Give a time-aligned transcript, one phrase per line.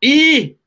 [0.00, 0.58] Y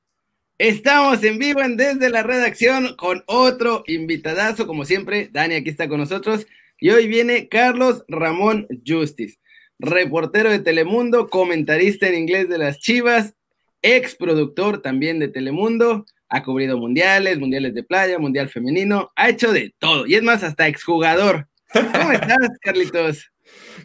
[0.58, 5.29] estamos en vivo en Desde la Redacción con otro invitadazo, como siempre.
[5.32, 6.48] Dani aquí está con nosotros.
[6.79, 9.38] Y hoy viene Carlos Ramón Justice,
[9.77, 13.36] reportero de Telemundo, comentarista en inglés de las Chivas,
[13.81, 16.05] ex productor también de Telemundo.
[16.30, 20.07] Ha cubrido mundiales, mundiales de playa, mundial femenino, ha hecho de todo.
[20.07, 21.48] Y es más, hasta exjugador.
[21.71, 23.30] ¿Cómo estás, Carlitos?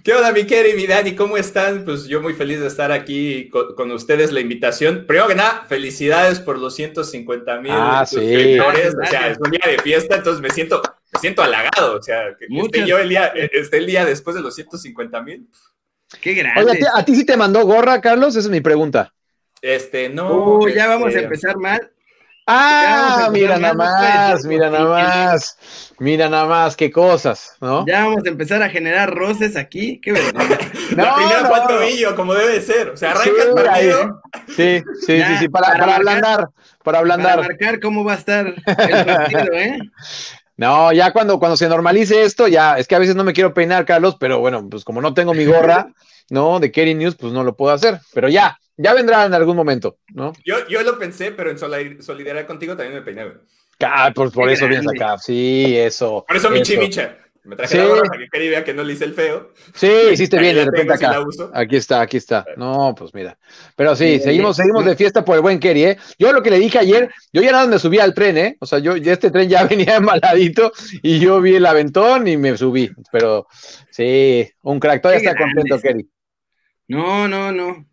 [0.05, 1.15] ¿Qué onda, mi y mi Dani?
[1.15, 1.87] ¿Cómo están?
[1.87, 5.07] Pues yo muy feliz de estar aquí con, ustedes, la invitación.
[5.07, 8.95] Primero que nada, felicidades por los 150 mil ah, suscriptores.
[8.95, 11.97] O sea, es un día de fiesta, entonces me siento, me siento halagado.
[11.97, 15.49] O sea, que esté yo el día, esté el día después de los 150 mil.
[16.21, 16.87] Qué grande.
[16.95, 18.37] ¿a ti sí te mandó gorra, Carlos?
[18.37, 19.15] Esa es mi pregunta.
[19.63, 20.59] Este, no.
[20.59, 21.94] Uh, ya vamos a este, empezar mal.
[22.47, 25.57] Ah, mira nada más, mira nada más,
[25.99, 27.87] mira nada más, qué cosas, ¿no?
[27.87, 30.59] Ya vamos a empezar a generar roces aquí, qué vergüenza.
[30.95, 34.23] La primera tobillo, como debe ser, o sea, arranca el partido.
[34.49, 36.49] Sí, sí, sí, sí, para, para, ablandar,
[36.83, 37.37] para ablandar.
[37.37, 39.79] Para marcar cómo va a estar el partido, ¿eh?
[40.57, 43.53] No, ya cuando, cuando se normalice esto, ya, es que a veces no me quiero
[43.55, 45.89] peinar, Carlos, pero bueno, pues como no tengo mi gorra,
[46.31, 46.61] ¿no?
[46.61, 49.99] De Kerry News, pues no lo puedo hacer, pero ya, ya vendrá en algún momento,
[50.13, 50.33] ¿no?
[50.45, 53.33] Yo, yo lo pensé, pero en solidaridad contigo también me peiné.
[53.81, 55.19] Ah, por, por eso vienes acá.
[55.19, 56.25] Sí, eso.
[56.27, 57.19] Por eso, mi chimicha.
[57.45, 59.53] Me traje la gorra para que Kerry vea que no le hice el feo.
[59.75, 61.23] Sí, hiciste bien de repente acá.
[61.53, 62.47] aquí está, aquí está.
[62.57, 63.37] No, pues mira.
[63.77, 65.99] Pero sí, seguimos, seguimos de fiesta por el buen Kerry, ¿eh?
[66.19, 68.57] Yo lo que le dije ayer, yo ya nada me subí al tren, ¿eh?
[68.61, 72.57] O sea, yo este tren ya venía embaladito y yo vi el aventón y me
[72.57, 72.91] subí.
[73.13, 73.47] Pero
[73.91, 75.03] sí, un crack.
[75.03, 76.09] Todavía está contento, Kerry.
[76.89, 77.85] No, no, no.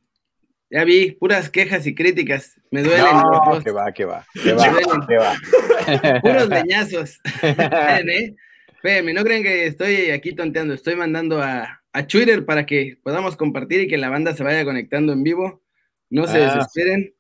[0.72, 2.58] Ya vi, puras quejas y críticas.
[2.72, 3.04] Me duelen.
[3.04, 4.26] No, que va, que va.
[4.42, 6.22] Que va, que va.
[6.22, 7.20] Puros leñazos.
[7.44, 8.34] ¿eh?
[8.68, 10.74] Espérenme, no creen que estoy aquí tonteando.
[10.74, 14.64] Estoy mandando a, a, Twitter para que podamos compartir y que la banda se vaya
[14.64, 15.62] conectando en vivo.
[16.10, 16.56] No se ah.
[16.56, 17.14] desesperen.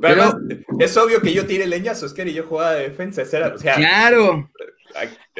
[0.00, 0.32] Pero,
[0.80, 3.22] es obvio que yo tire leñazos, que yo jugaba de defensa.
[3.22, 4.50] o sea, claro.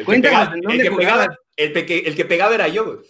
[0.04, 3.00] Cuéntanos, ¿en dónde el pegaba, el, el que pegaba era yo.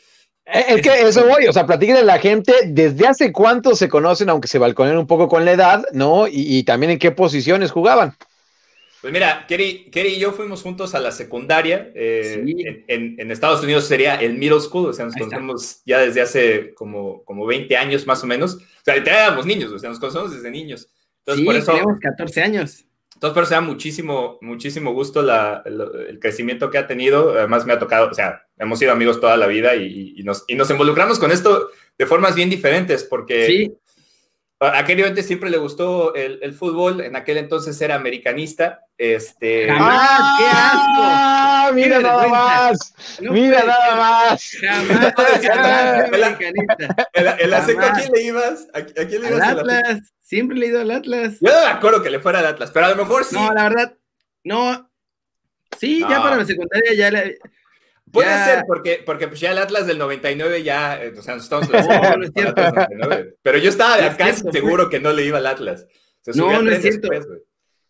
[0.47, 3.89] Eh, es que eso voy, o sea, platiquen a la gente desde hace cuánto se
[3.89, 6.27] conocen, aunque se balconen un poco con la edad, ¿no?
[6.29, 8.15] Y, también en qué posiciones jugaban.
[9.01, 11.91] Pues mira, Kerry, y yo fuimos juntos a la secundaria.
[11.95, 16.75] Eh, en, Estados Unidos sería el middle school, o sea, nos conocemos ya desde hace
[16.75, 18.55] como, como 20 años más o menos.
[18.55, 20.89] O sea, éramos niños, o sea, nos conocemos desde niños.
[21.19, 22.86] Entonces, por eso, tenemos 14 años.
[23.17, 27.31] Entonces, por eso da muchísimo, muchísimo gusto el, crecimiento que ha tenido.
[27.33, 30.55] Además, me ha tocado, o sea, hemos sido amigos toda la vida y, nos, y
[30.55, 33.75] nos, involucramos con esto de formas bien diferentes, porque sí.
[34.61, 38.81] A Kerry siempre le gustó el, fútbol, en aquel entonces era americanista.
[38.97, 39.69] Este...
[39.69, 40.39] ¡Jamás!
[40.39, 41.03] ¡Qué asco!
[41.03, 42.95] ¡Ah, mira nada más!
[43.21, 44.57] ¡Mira nada más!
[44.63, 46.09] ¡Jamás!
[47.13, 48.69] ¿El, ¿A quién le ibas?
[48.73, 49.43] ¿A, quién le ibas?
[49.43, 50.15] Al Atlas.
[50.23, 51.37] Siempre he leído al Atlas.
[51.41, 53.35] Yo no me acuerdo que le fuera al Atlas, pero a lo mejor sí.
[53.35, 53.95] No, la verdad,
[54.43, 54.91] no.
[55.79, 57.39] Sí, ya para la secundaria ya le...
[58.13, 61.69] Puede ser, porque, porque pues ya el Atlas del 99 ya, eh, o sea, estamos...
[63.43, 65.87] pero yo estaba de acá seguro que no le iba al Atlas.
[66.35, 67.09] no, no es cierto.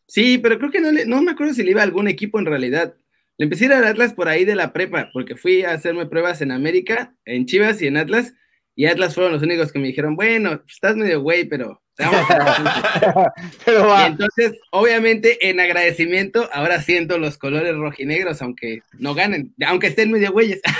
[0.06, 2.38] sí, pero creo que no le, no me acuerdo si le iba a algún equipo
[2.38, 2.96] en realidad.
[3.38, 6.06] Le empecé a ir al Atlas por ahí de la prepa, porque fui a hacerme
[6.06, 8.32] pruebas en América, en Chivas y en Atlas,
[8.74, 11.82] y Atlas fueron los únicos que me dijeron, bueno, estás medio güey, pero
[13.64, 20.10] Pero entonces, obviamente, en agradecimiento, ahora siento los colores rojinegros, aunque no ganen, aunque estén
[20.10, 20.60] medio güeyes.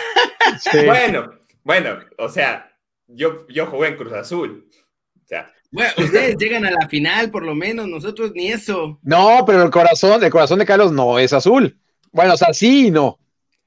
[0.87, 1.33] Bueno,
[1.65, 2.73] bueno, o sea,
[3.09, 4.69] yo, yo jugué en Cruz Azul.
[5.17, 5.53] O sea.
[5.73, 8.99] Bueno, ustedes llegan a la final, por lo menos, nosotros ni eso.
[9.03, 11.77] No, pero el corazón, el corazón de Carlos no es azul.
[12.13, 13.19] Bueno, o sea, sí y no.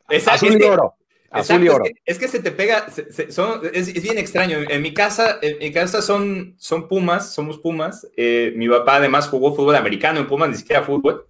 [0.08, 0.96] Es azul y oro.
[2.06, 2.88] Es que, se te pega,
[3.74, 4.60] es, bien extraño.
[4.68, 8.08] En mi casa, en mi casa son, son Pumas, somos Pumas.
[8.18, 11.28] Eh, mi papá además jugó fútbol americano en Pumas, ni siquiera fútbol.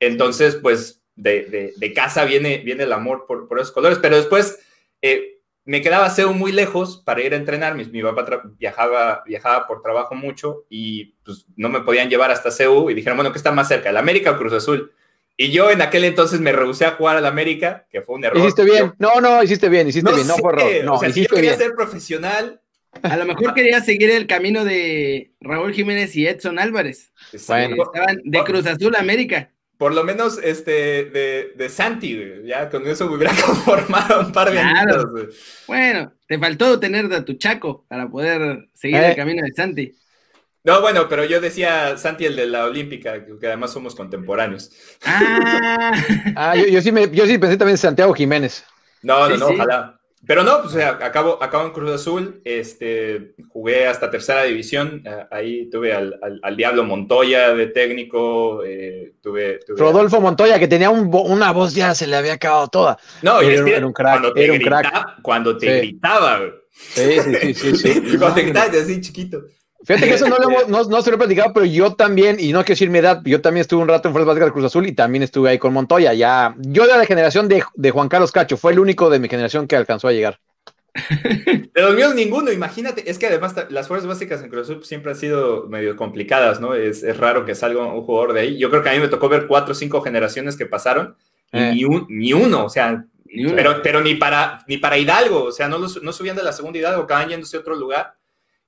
[0.00, 3.98] Entonces, pues de, casa viene, viene el amor por, por esos colores.
[4.00, 4.58] Pero después
[5.02, 7.74] eh, me quedaba CEU muy lejos para ir a entrenar.
[7.74, 12.50] Mi, mi papá viajaba, viajaba por trabajo mucho y pues, no me podían llevar hasta
[12.50, 14.92] CEU y dijeron, bueno, ¿qué está más cerca, el América o Cruz Azul?
[15.36, 18.38] Y yo en aquel entonces me rehusé a jugar al América, que fue un error.
[18.38, 18.92] Hiciste bien.
[18.98, 20.26] No, no, hiciste bien, hiciste bien.
[20.26, 20.84] No fue error.
[20.84, 22.60] No, o sea, si yo quería ser profesional.
[23.02, 27.12] A lo mejor quería seguir el camino de Raúl Jiménez y Edson Álvarez.
[27.48, 27.82] Bueno.
[27.82, 29.50] Estaban de Cruz Azul América.
[29.76, 34.52] Por lo menos este, de, de Santi, ya con eso me hubiera conformado un par
[34.52, 35.04] de años.
[35.66, 39.92] Bueno, te faltó tener a tu Chaco para poder seguir el camino de Santi.
[40.64, 44.70] No, bueno, pero yo decía Santi, el de la Olímpica, que además somos contemporáneos.
[45.04, 45.92] Ah,
[46.36, 48.64] ah yo, sí me, yo sí pensé también en Santiago Jiménez.
[49.02, 50.00] No, no, no, ojalá.
[50.26, 55.92] pero no, pues acabo, acabo en Cruz Azul, este, jugué hasta tercera división, ahí tuve
[55.92, 62.06] al, Diablo Montoya de técnico, eh, tuve, Rodolfo Montoya, que tenía una voz ya se
[62.06, 62.98] le había acabado toda.
[63.20, 66.40] No, era, un crack, cuando te, gritaba, Cuando te gritaba.
[66.72, 68.00] Sí, sí, sí, sí.
[68.18, 69.42] cuando te gritaba así chiquito.
[69.84, 72.36] Fíjate que eso no, lo hemos, no, no, se lo he platicado, pero yo también,
[72.38, 74.52] y no quiero decir mi edad, yo también estuve un rato en Fuerzas Básicas de
[74.52, 76.14] Cruz Azul y también estuve ahí con Montoya.
[76.14, 79.28] Ya, yo de la generación de, de, Juan Carlos Cacho, fue el único de mi
[79.28, 80.40] generación que alcanzó a llegar.
[81.74, 85.10] De los míos ninguno, imagínate, es que además las fuerzas básicas en Cruz Azul siempre
[85.10, 86.74] han sido medio complicadas, ¿no?
[86.74, 88.58] Es, es, raro que salga un jugador de ahí.
[88.58, 91.16] Yo creo que a mí me tocó ver cuatro o cinco generaciones que pasaron
[91.52, 91.72] y eh.
[91.74, 95.68] ni, un, ni uno, o sea, Pero, pero ni, para, ni para Hidalgo, o sea,
[95.68, 98.14] no, no subían de la segunda Hidalgo, acaban yéndose a otro lugar.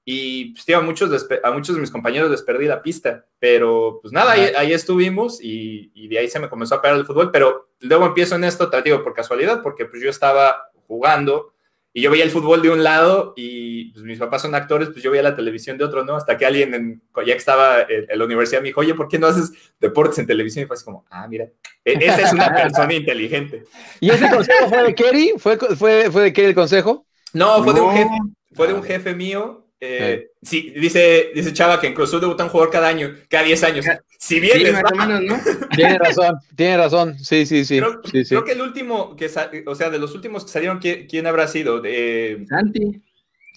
[0.08, 3.98] Y pues, tío, a, muchos a muchos de mis compañeros les perdí la pista, pero
[4.00, 7.32] pues nada, ahí, estuvimos y, y, de ahí se me comenzó a pegar el fútbol,
[7.32, 11.54] pero luego empiezo en esto, te digo, por casualidad, porque pues yo estaba jugando
[11.92, 15.02] y yo veía el fútbol de un lado y pues, mis papás son actores, pues
[15.02, 16.14] yo veía la televisión de otro, ¿no?
[16.14, 19.18] Hasta que alguien en, ya que estaba en, la universidad me dijo, oye, ¿por qué
[19.18, 19.50] no haces
[19.80, 20.62] deportes en televisión?
[20.62, 21.46] Y fue así como, ah, mira,
[21.84, 23.64] e, esa es una persona inteligente.
[23.98, 25.32] ¿Y ese consejo fue de Kerry?
[25.38, 27.06] ¿Fue, fue, fue de Kerry el consejo?
[27.32, 28.18] No, fue de un jefe,
[28.52, 32.44] fue de un jefe mío eh, sí, dice, dice Chava que en Cruz Azul debuta
[32.44, 33.86] un jugador cada año, cada 10 años.
[34.18, 34.58] Si bien
[35.74, 37.18] Tiene razón, tiene razón.
[37.18, 37.78] Sí, sí, sí.
[37.78, 39.30] Creo, que el último, que
[39.66, 41.80] o sea, de los últimos que salieron, ¿quién, habrá sido?
[41.80, 43.02] De, Santi.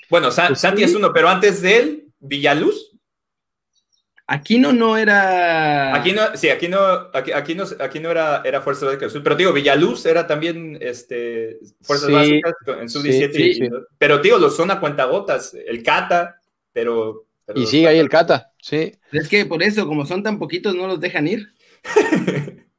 [0.10, 2.89] Bueno, pues Santi es uno, pero antes de él, Villaluz.
[4.32, 5.96] Aquino no era.
[5.96, 6.78] Aquí no, sí, aquí no,
[7.14, 12.12] aquí, no, aquí no era, era Fuerza Básica Pero digo, Villaluz era también este, Fuerzas
[12.12, 13.72] Básicas en su 17.
[13.98, 15.56] pero digo, los son a cuentagotas.
[15.66, 16.40] El Cata,
[16.72, 17.26] pero.
[17.56, 18.94] y sigue ahí el Cata, sí.
[19.12, 21.48] Es que por eso, como son tan poquitos, no los dejan ir.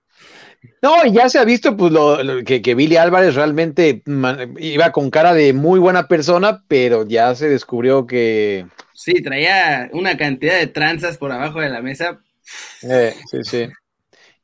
[0.82, 4.02] No, y ya se ha visto pues lo, que, que, Billy Álvarez realmente
[4.58, 8.67] iba con cara de muy buena persona, pero ya se descubrió que
[9.02, 12.20] Sí, traía una cantidad de tranzas por abajo de la mesa.
[12.82, 13.67] Eh, sí, sí.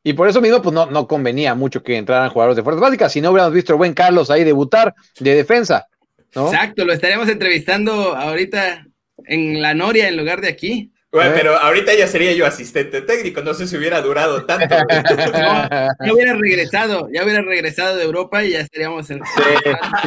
[0.03, 3.13] Y por eso mismo, pues no, no convenía mucho que entraran jugadores de fuerzas básicas,
[3.13, 5.89] si no hubiéramos visto al buen Carlos ahí debutar de defensa.
[6.31, 8.87] Exacto, lo estaríamos entrevistando ahorita
[9.27, 10.91] en la Noria en lugar de aquí.
[11.17, 11.35] Bueno, ¿Eh?
[11.35, 14.75] pero ahorita ya sería yo asistente técnico, no sé si hubiera durado tanto.
[15.33, 19.23] ya hubiera regresado, ya hubiera regresado de Europa y ya estaríamos en.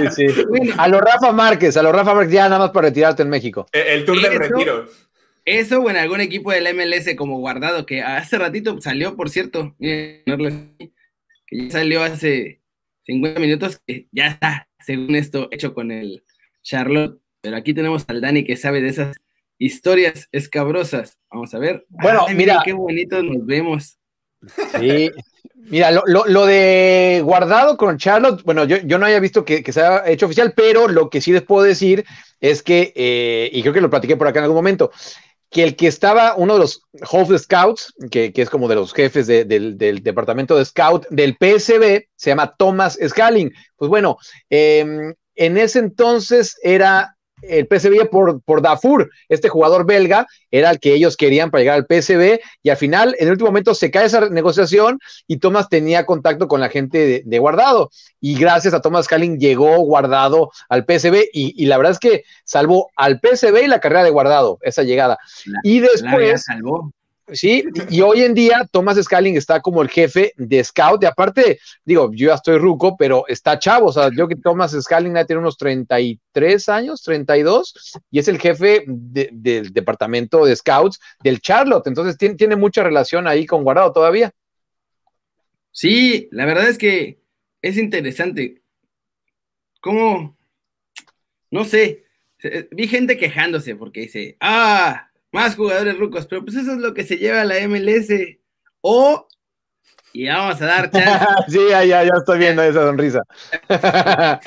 [0.05, 0.27] Sí, sí,
[0.77, 3.65] A los Rafa Márquez, a los Rafa Márquez ya nada más para retirarte en México.
[3.71, 4.85] El, tour de retiro.
[5.45, 9.75] Eso o en algún equipo del MLS como guardado, que hace ratito salió, por cierto,
[9.79, 12.61] que ya salió hace
[13.07, 16.23] 50 minutos, que ya está, según esto, hecho con el
[16.61, 17.19] Charlotte.
[17.41, 19.15] Pero aquí tenemos al Dani que sabe de esas
[19.59, 21.17] historias escabrosas.
[21.29, 21.85] Vamos a ver.
[21.89, 22.61] Bueno, mira.
[22.65, 23.97] Qué bonitos nos vemos.
[24.79, 25.11] Sí.
[25.55, 30.07] Mira, lo, de guardado con Charlotte, bueno, yo, yo no había visto que, se haya
[30.09, 32.05] hecho oficial, pero lo que sí les puedo decir
[32.39, 34.89] es que, eh, y creo que lo platiqué por acá en algún momento,
[35.51, 36.81] que el que estaba, uno de los
[37.11, 42.29] Hof Scouts, que, es como de los jefes del, departamento de Scout del PSB, se
[42.29, 43.53] llama Thomas Scaling.
[43.75, 44.17] Pues bueno,
[44.49, 50.79] em, en ese entonces era el PSV por, por Dafur, este jugador belga, era el
[50.79, 53.91] que ellos querían para llegar al PSV, y al final, en el último momento, se
[53.91, 57.89] cae esa negociación y Thomas tenía contacto con la gente de, Guardado,
[58.19, 62.89] y gracias a Thomas Calling llegó Guardado al PSV, y, la verdad es que salvó
[62.95, 65.17] al PSV y la carrera de Guardado, esa llegada.
[65.63, 66.43] y después...
[66.43, 66.91] salvó.
[67.33, 71.59] Sí, y hoy en día Thomas Scaling está como el jefe de Scout, y aparte,
[71.85, 75.39] digo, yo ya estoy ruco, pero está chavo, o sea, yo que Thomas Scaling tiene
[75.39, 82.17] unos 33 años, 32, y es el jefe del departamento de Scouts del Charlotte, entonces
[82.17, 84.31] tiene, tiene mucha relación ahí con Guardado todavía.
[85.71, 87.21] Sí, la verdad es que
[87.61, 88.63] es interesante.
[89.81, 90.37] ¿Cómo?
[91.51, 92.05] No sé,
[92.71, 97.03] vi gente quejándose porque dice, ah, más jugadores rucos, pero pues eso es lo que
[97.03, 98.09] se lleva a la MLS.
[98.81, 99.27] O,
[100.13, 101.25] y vamos a dar chance.
[101.47, 103.21] sí, ya, ya, ya estoy viendo esa sonrisa.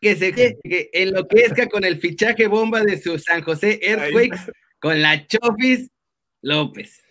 [0.00, 0.58] que se que
[0.92, 5.90] enloquezca con el fichaje bomba de su San José Earthquakes con la Chofis
[6.42, 7.02] López.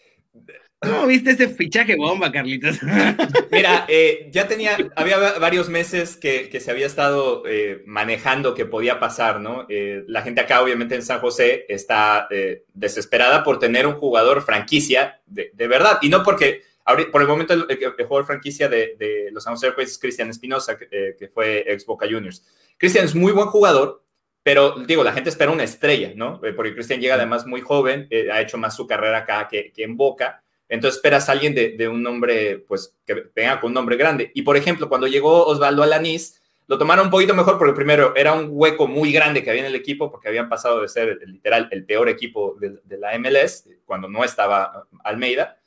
[0.83, 2.79] ¿Cómo viste ese fichaje bomba, Carlitos?
[3.51, 8.99] Mira, eh, ya tenía, había varios meses que, se había estado eh, manejando que podía
[8.99, 9.65] pasar, ¿no?
[9.69, 12.27] Eh, la gente acá, obviamente, en San José está
[12.73, 15.99] desesperada por tener un jugador franquicia de, verdad.
[16.01, 16.63] Y no porque,
[17.11, 21.63] por el momento, el, jugador franquicia de, los San José es Cristian Espinosa, que, fue
[21.67, 22.45] ex Boca Juniors.
[22.77, 24.03] Cristian es muy buen jugador,
[24.41, 26.41] pero digo, la gente espera una estrella, ¿no?
[26.55, 29.95] Porque Cristian llega además muy joven, ha hecho más su carrera acá que, que en
[29.95, 34.31] Boca entonces esperas a alguien de, un nombre, pues, que venga con un nombre grande.
[34.33, 38.33] Y por ejemplo, cuando llegó Osvaldo Alanís, lo tomaron un poquito mejor porque primero era
[38.33, 41.67] un hueco muy grande que había en el equipo porque habían pasado de ser literal
[41.71, 45.57] el peor equipo de, la MLS cuando no estaba Almeida.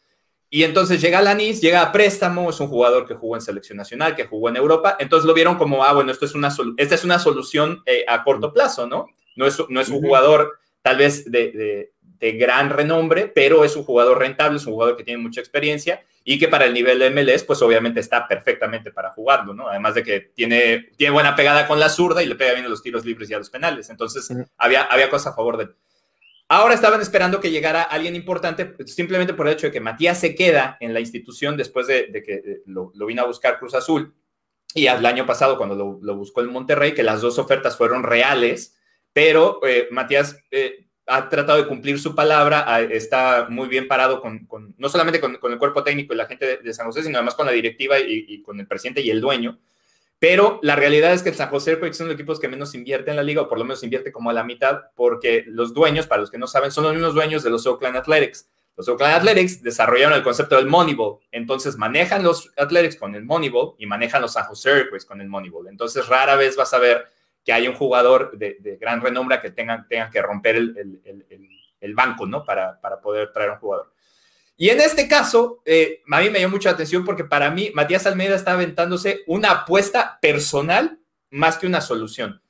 [0.49, 4.15] Y entonces llega Lanis, llega a préstamo, es un jugador que jugó en selección nacional,
[4.15, 4.97] que jugó en Europa.
[4.99, 6.49] Entonces lo vieron como, ah, bueno, esto es una
[6.79, 9.09] esta es una solución eh, a corto plazo, ¿no?
[9.35, 13.85] No es, no es un jugador tal vez de, de gran renombre, pero es un
[13.85, 17.11] jugador rentable, es un jugador que tiene mucha experiencia y que para el nivel de
[17.11, 19.69] MLS, pues obviamente está perfectamente para jugarlo, ¿no?
[19.69, 22.69] Además de que tiene, tiene buena pegada con la zurda y le pega bien a
[22.69, 23.91] los tiros libres y a los penales.
[23.91, 25.75] Entonces, había, había cosas a favor de él.
[26.49, 30.37] Ahora estaban esperando que llegara alguien importante, simplemente por el hecho de que Matías se
[30.37, 34.15] queda en la institución después de, que eh, lo, vino a buscar Cruz Azul
[34.73, 38.77] y al año pasado cuando lo, buscó el Monterrey, que las dos ofertas fueron reales,
[39.13, 44.47] pero eh, Matías eh, ha tratado de cumplir su palabra, está muy bien parado con,
[44.77, 47.47] no solamente con, el cuerpo técnico y la gente de, San José, sino además con
[47.47, 49.59] la directiva y, con el presidente y el dueño.
[50.19, 52.75] Pero la realidad es que el San José es uno de los equipos que menos
[52.75, 55.75] invierte en la liga, o por lo menos invierte como a la mitad, porque los
[55.75, 58.49] dueños, para los que no saben, son los mismos dueños de los Oakland Athletics.
[58.77, 63.75] Los Oakland Athletics desarrollaron el concepto del Moneyball, entonces manejan los Athletics con el Moneyball
[63.79, 65.69] y manejan los San Jose Earthquakes con el Moneyball.
[65.69, 67.07] Entonces rara vez vas a ver
[67.47, 72.45] que haya un jugador de, gran renombre que tengan, tengan que romper el, banco, ¿no?
[72.45, 73.93] Para, para, poder traer a un jugador.
[74.57, 78.05] Y en este caso, eh, a mí me llamó mucha atención porque para mí Matías
[78.07, 80.99] Almeida está aventándose una apuesta personal
[81.31, 82.43] más que una solución.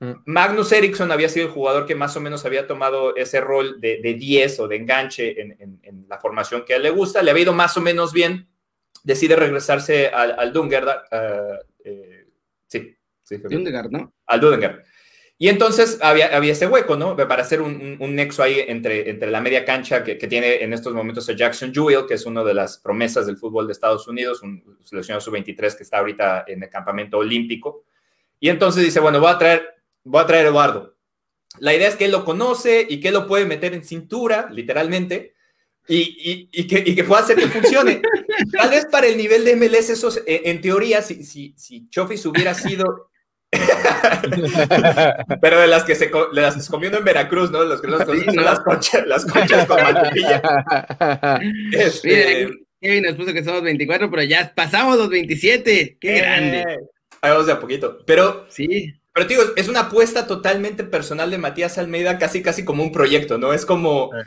[0.00, 0.12] Mm.
[0.26, 4.02] Magnus Eriksson había sido el jugador que más o menos había tomado ese rol de,
[4.02, 7.22] 10 o de enganche en, la formación que a él le gusta.
[7.22, 8.48] Le había ido más o menos bien.
[9.02, 10.68] Decide regresarse al, al uh,
[13.22, 13.40] sí,
[13.90, 14.12] ¿no?
[14.26, 14.82] Al Dudengard.
[15.42, 17.16] Y entonces había, había ese hueco, ¿no?
[17.16, 21.28] Para hacer un, nexo ahí entre, entre la media cancha que, tiene en estos momentos
[21.28, 24.78] a Jackson Jewell, que es una de las promesas del fútbol de Estados Unidos, un
[24.84, 27.86] seleccionado sub-23 que está ahorita en el campamento olímpico.
[28.38, 29.68] Y entonces dice, bueno, voy a traer,
[30.04, 30.96] voy a traer a Eduardo.
[31.58, 34.48] La idea es que él lo conoce y que él lo puede meter en cintura,
[34.50, 35.34] literalmente,
[35.88, 38.00] y, y, que, y, que, pueda hacer que funcione.
[38.52, 42.54] Tal vez para el nivel de MLS, eso, en, teoría, si, si, si Chofis hubiera
[42.54, 43.10] sido
[45.40, 47.62] Pero de las que se, de las que comiendo en Veracruz, ¿no?
[47.64, 50.42] Los que no son las conchas, las conchas con mantequilla.
[51.72, 52.48] Este...
[52.80, 55.98] Kevin nos puso que somos 24, pero ya pasamos los 27.
[56.00, 56.64] ¡Qué eh, grande!
[57.20, 57.98] Ahí vamos de a poquito.
[58.04, 58.92] Pero, sí.
[59.12, 63.38] Pero digo, es una apuesta totalmente personal de Matías Almeida, casi casi como un proyecto,
[63.38, 63.52] ¿no?
[63.52, 64.24] Es como, eh.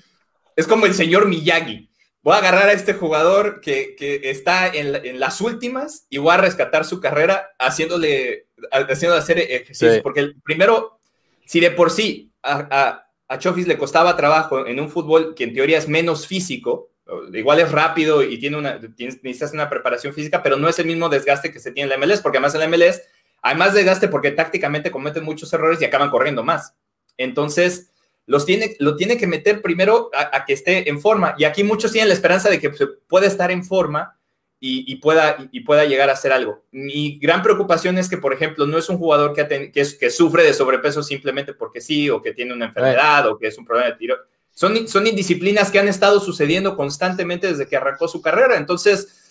[0.55, 1.89] es como el señor Miyagi
[2.25, 6.83] voy a agarrar a este jugador que, está en, las últimas y voy a rescatar
[6.83, 10.01] su carrera haciéndole, haciéndole hacer ejercicio.
[10.01, 10.99] Porque el, primero,
[11.45, 15.53] si de por sí a, a, Chofis le costaba trabajo en un fútbol que en
[15.53, 16.89] teoría es menos físico,
[17.31, 21.09] igual es rápido y tiene una, necesitas una preparación física, pero no es el mismo
[21.09, 23.03] desgaste que se tiene en la MLS, porque además en la MLS
[23.43, 26.73] hay más desgaste porque tácticamente cometen muchos errores y acaban corriendo más.
[27.17, 27.91] Entonces,
[28.27, 31.35] los tiene, lo tiene que meter primero a, que esté en forma.
[31.37, 32.71] Y aquí muchos tienen la esperanza de que
[33.07, 34.17] pueda estar en forma
[34.59, 36.65] y, pueda, y, pueda llegar a hacer algo.
[36.71, 40.55] Mi gran preocupación es que, por ejemplo, no es un jugador que, que, sufre de
[40.55, 43.97] sobrepeso simplemente porque sí, o que tiene una enfermedad, o que es un problema de
[43.97, 44.17] tiro.
[44.51, 48.57] Son, son indisciplinas que han estado sucediendo constantemente desde que arrancó su carrera.
[48.57, 49.25] Entonces,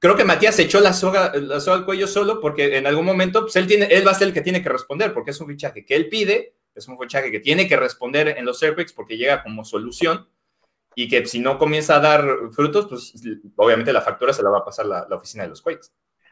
[0.00, 3.54] creo que Matías echó la soga, la al cuello solo porque en algún momento pues,
[3.54, 5.84] él, tiene, él va a ser el que tiene que responder porque es un fichaje
[5.84, 9.42] que él pide es un fichaje que tiene que responder en los Airbags porque llega
[9.42, 10.28] como solución
[10.94, 13.12] y que si no comienza a dar frutos, pues
[13.56, 15.88] obviamente la factura se la va a pasar la, la oficina de los Quakes.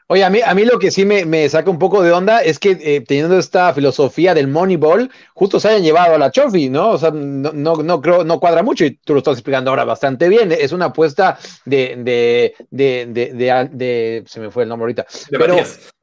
[0.06, 2.58] Oye, a mí, a mí lo que sí me, saca un poco de onda es
[2.58, 6.90] que eh, teniendo esta filosofía del Moneyball, justo se hayan llevado a la Chofi, ¿no?
[6.90, 9.84] O sea, no, no, no, creo, no cuadra mucho y tú lo estás explicando ahora
[9.84, 10.52] bastante bien.
[10.52, 15.06] Es una apuesta de, de, de, de, se me fue el nombre ahorita.
[15.30, 15.56] De Pero,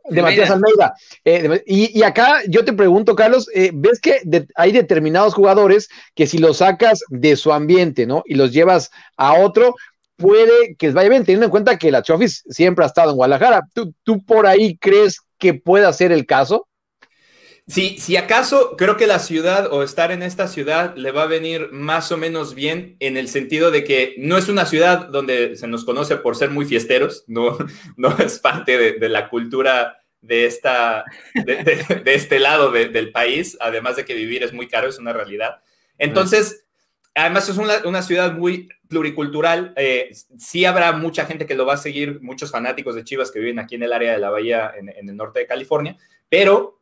[0.09, 0.93] De Matías Almeida.
[1.25, 4.21] Eh, y, acá yo te pregunto, Carlos, eh, ¿ves que
[4.55, 8.23] hay determinados jugadores que si los sacas de su ambiente, ¿no?
[8.25, 9.75] Y los llevas a otro,
[10.17, 13.61] puede que vaya bien, teniendo en cuenta que la Chofis siempre ha estado en Guadalajara.
[13.73, 16.67] ¿Tú, ¿Tú, por ahí crees que pueda ser el caso?
[17.67, 21.27] Sí, si acaso creo que la ciudad o estar en esta ciudad le va a
[21.27, 25.55] venir más o menos bien en el sentido de que no es una ciudad donde
[25.55, 27.57] se nos conoce por ser muy fiesteros, no,
[28.19, 34.15] es parte de, la cultura de, esta, de, este lado del país, además de que
[34.15, 35.61] vivir es muy caro, es una realidad.
[35.97, 36.65] Entonces,
[37.15, 39.73] además es una, una ciudad muy pluricultural.
[39.77, 43.39] Eh, sí habrá mucha gente que lo va a seguir, muchos fanáticos de Chivas que
[43.39, 45.97] viven aquí en el área de la bahía, en, el norte de California,
[46.29, 46.80] pero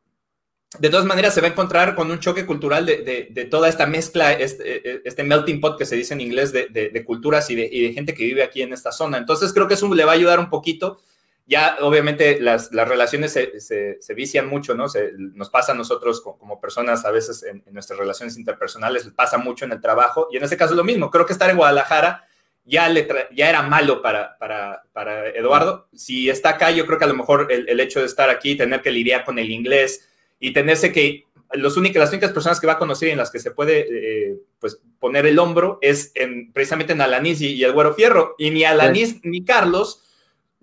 [0.77, 4.33] de todas maneras se va a encontrar con un choque cultural de, toda esta mezcla,
[4.33, 8.25] este, este, melting pot que se dice en inglés de, culturas y, de, gente que
[8.25, 9.17] vive aquí en esta zona.
[9.17, 11.01] Entonces creo que eso le va a ayudar un poquito.
[11.47, 14.87] ya obviamente las, las relaciones se, se, vician mucho, ¿no?
[14.87, 19.65] Se, nos pasa a nosotros como, personas a veces en, nuestras relaciones interpersonales, pasa mucho
[19.65, 21.09] en el trabajo y en este caso es lo mismo.
[21.09, 22.27] Creo que estar en Guadalajara
[22.63, 25.87] ya, le ya era malo para, para, para, Eduardo.
[25.95, 28.55] Si está acá, yo creo que a lo mejor el, el, hecho de estar aquí,
[28.55, 30.05] tener que lidiar con el inglés
[30.39, 31.25] y tenerse que...
[31.53, 34.37] Los únicos, las únicas personas que va a conocer en las que se puede eh,
[34.59, 38.35] pues poner el hombro es en, precisamente en Alanis y, el Güero Fierro.
[38.37, 40.03] Y ni Alanis ni Carlos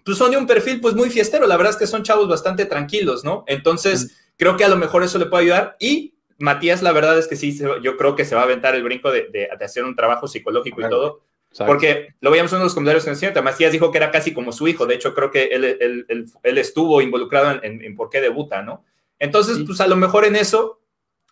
[0.07, 2.65] pues son de un perfil pues muy fiestero, la verdad es que son chavos bastante
[2.65, 3.43] tranquilos, ¿no?
[3.49, 5.77] Entonces, creo que a lo mejor eso le puede ayudar.
[5.81, 8.85] Y Matías, la verdad es que sí, yo creo que se va a aventar el
[8.85, 11.23] brinco de, hacer un trabajo psicológico y todo,
[11.67, 14.13] porque lo veíamos en uno de los comentarios en el siguiente, Matías dijo que era
[14.13, 18.63] casi como su hijo, de hecho creo que él, estuvo involucrado en, por qué debuta,
[18.63, 18.85] ¿no?
[19.19, 20.83] Entonces, pues a lo mejor en eso,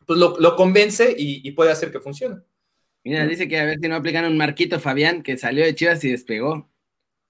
[0.06, 2.40] pues lo, convence y, puede hacer que funcione.
[3.04, 6.02] Mira, dice que a ver si no aplican un Marquito Fabián que salió de Chivas
[6.04, 6.70] y despegó.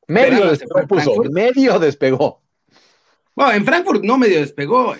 [0.07, 2.43] Medio despegó, medio despegó.
[3.35, 4.95] Bueno, en Frankfurt no medio despegó.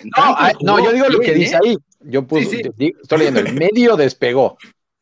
[0.61, 1.77] no, yo digo lo que dice ahí.
[2.01, 4.57] Yo puse, estoy leyendo, el medio despegó.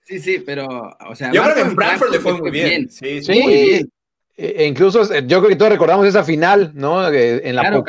[0.05, 0.67] Sí, sí, pero,
[1.07, 1.31] o sea.
[1.31, 2.89] Yo creo que en Frankfurt, le fue muy bien.
[2.89, 3.41] Sí, sí.
[3.41, 3.91] Muy bien.
[4.35, 7.07] E, e incluso eh, yo creo que todos recordamos esa final, ¿no?
[7.07, 7.83] En la claro,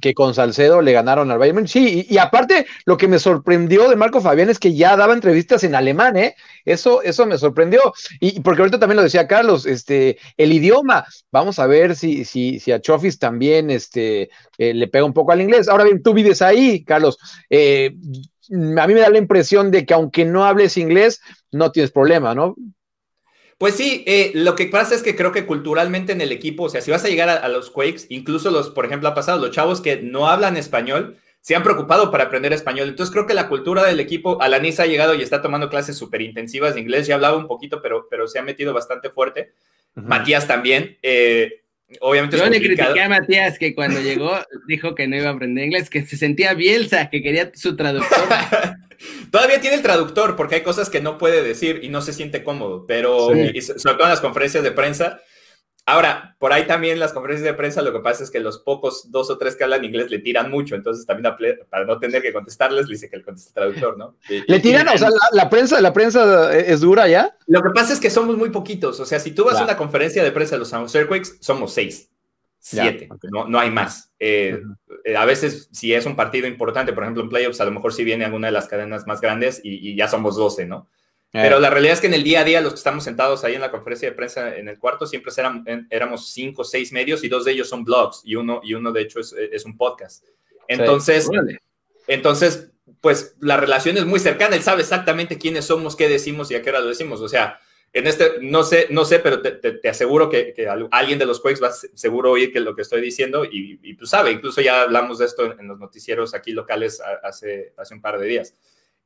[0.00, 1.66] que, con Salcedo le ganaron al Bayern.
[1.66, 5.64] Sí, y, aparte lo que me sorprendió de Marco Fabián es que ya daba entrevistas
[5.64, 6.36] en alemán, ¿eh?
[6.64, 7.80] Eso, eso me sorprendió.
[8.20, 11.04] Y, porque ahorita también lo decía Carlos, este, el idioma.
[11.32, 15.32] Vamos a ver si, si, si a Chofis también este, eh, le pega un poco
[15.32, 15.68] al inglés.
[15.68, 17.18] Ahora bien, tú vives ahí, Carlos.
[17.50, 17.96] Eh,
[18.50, 21.20] a mí me da la impresión de que aunque no hables inglés,
[21.50, 22.54] no tienes problema, ¿no?
[23.58, 26.68] Pues sí, eh, lo que pasa es que creo que culturalmente en el equipo, o
[26.68, 29.50] sea, si vas a llegar a, los Quakes, incluso los, por ejemplo, ha pasado, los
[29.50, 32.88] chavos que no hablan español, se han preocupado para aprender español.
[32.88, 36.20] Entonces creo que la cultura del equipo, Alanis ha llegado y está tomando clases súper
[36.20, 39.52] intensivas de inglés, ya hablaba un poquito, pero, pero se ha metido bastante fuerte.
[39.94, 40.98] Matías también.
[41.02, 41.62] Eh,
[42.00, 44.32] obviamente Yo le critiqué a Matías que cuando llegó
[44.66, 48.18] dijo que no iba a aprender inglés, que se sentía Bielsa, que quería su traductor.
[49.30, 52.44] Todavía tiene el traductor porque hay cosas que no puede decir y no se siente
[52.44, 55.20] cómodo, pero sobre todo en las conferencias de prensa.
[55.88, 59.12] Ahora, por ahí también las conferencias de prensa lo que pasa es que los pocos
[59.12, 61.32] dos o tres que hablan inglés le tiran mucho, entonces también
[61.70, 64.16] para no tener que contestarles, le dice que le conteste el traductor, ¿no?
[64.28, 64.88] ¿Le tiran?
[64.88, 67.36] o sea, la, prensa, la prensa es dura ya.
[67.46, 69.76] Lo que pasa es que somos muy poquitos, o sea, si tú vas a una
[69.76, 72.10] conferencia de prensa de los Earthquakes, somos seis.
[72.68, 74.10] Siete, no, no, hay más.
[74.18, 74.60] Eh,
[75.04, 77.92] eh, a veces, si es un partido importante, por ejemplo, en playoffs, a lo mejor
[77.92, 80.88] sí viene alguna de las cadenas más grandes y, ya somos 12, ¿no?
[81.32, 81.38] Eh.
[81.42, 83.54] Pero la realidad es que en el día a día, los que estamos sentados ahí
[83.54, 87.22] en la conferencia de prensa en el cuarto, siempre eran, éramos cinco o seis medios
[87.22, 89.76] y dos de ellos son blogs y uno, y uno de hecho es, es un
[89.76, 90.24] podcast.
[90.66, 91.30] Entonces,
[92.08, 94.56] entonces, pues la relación es muy cercana.
[94.56, 97.20] Él sabe exactamente quiénes somos, qué decimos y a qué hora lo decimos.
[97.20, 97.60] O sea,
[97.96, 100.54] en este, no sé, no sé, pero te, aseguro que,
[100.90, 103.94] alguien de los Quakes va a seguro oír que lo que estoy diciendo y, y
[103.94, 108.02] pues sabe, incluso ya hablamos de esto en, los noticieros aquí locales hace, hace un
[108.02, 108.54] par de días.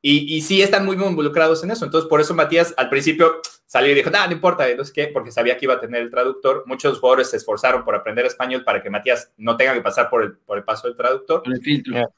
[0.01, 1.85] Y, y, sí están muy, muy involucrados en eso.
[1.85, 5.31] Entonces, por eso Matías al principio salió y dijo, no, no importa, entonces qué, porque
[5.31, 6.63] sabía que iba a tener el traductor.
[6.65, 10.23] Muchos jugadores se esforzaron por aprender español para que Matías no tenga que pasar por
[10.23, 11.43] el, por el paso del traductor.
[11.45, 12.11] el filtro.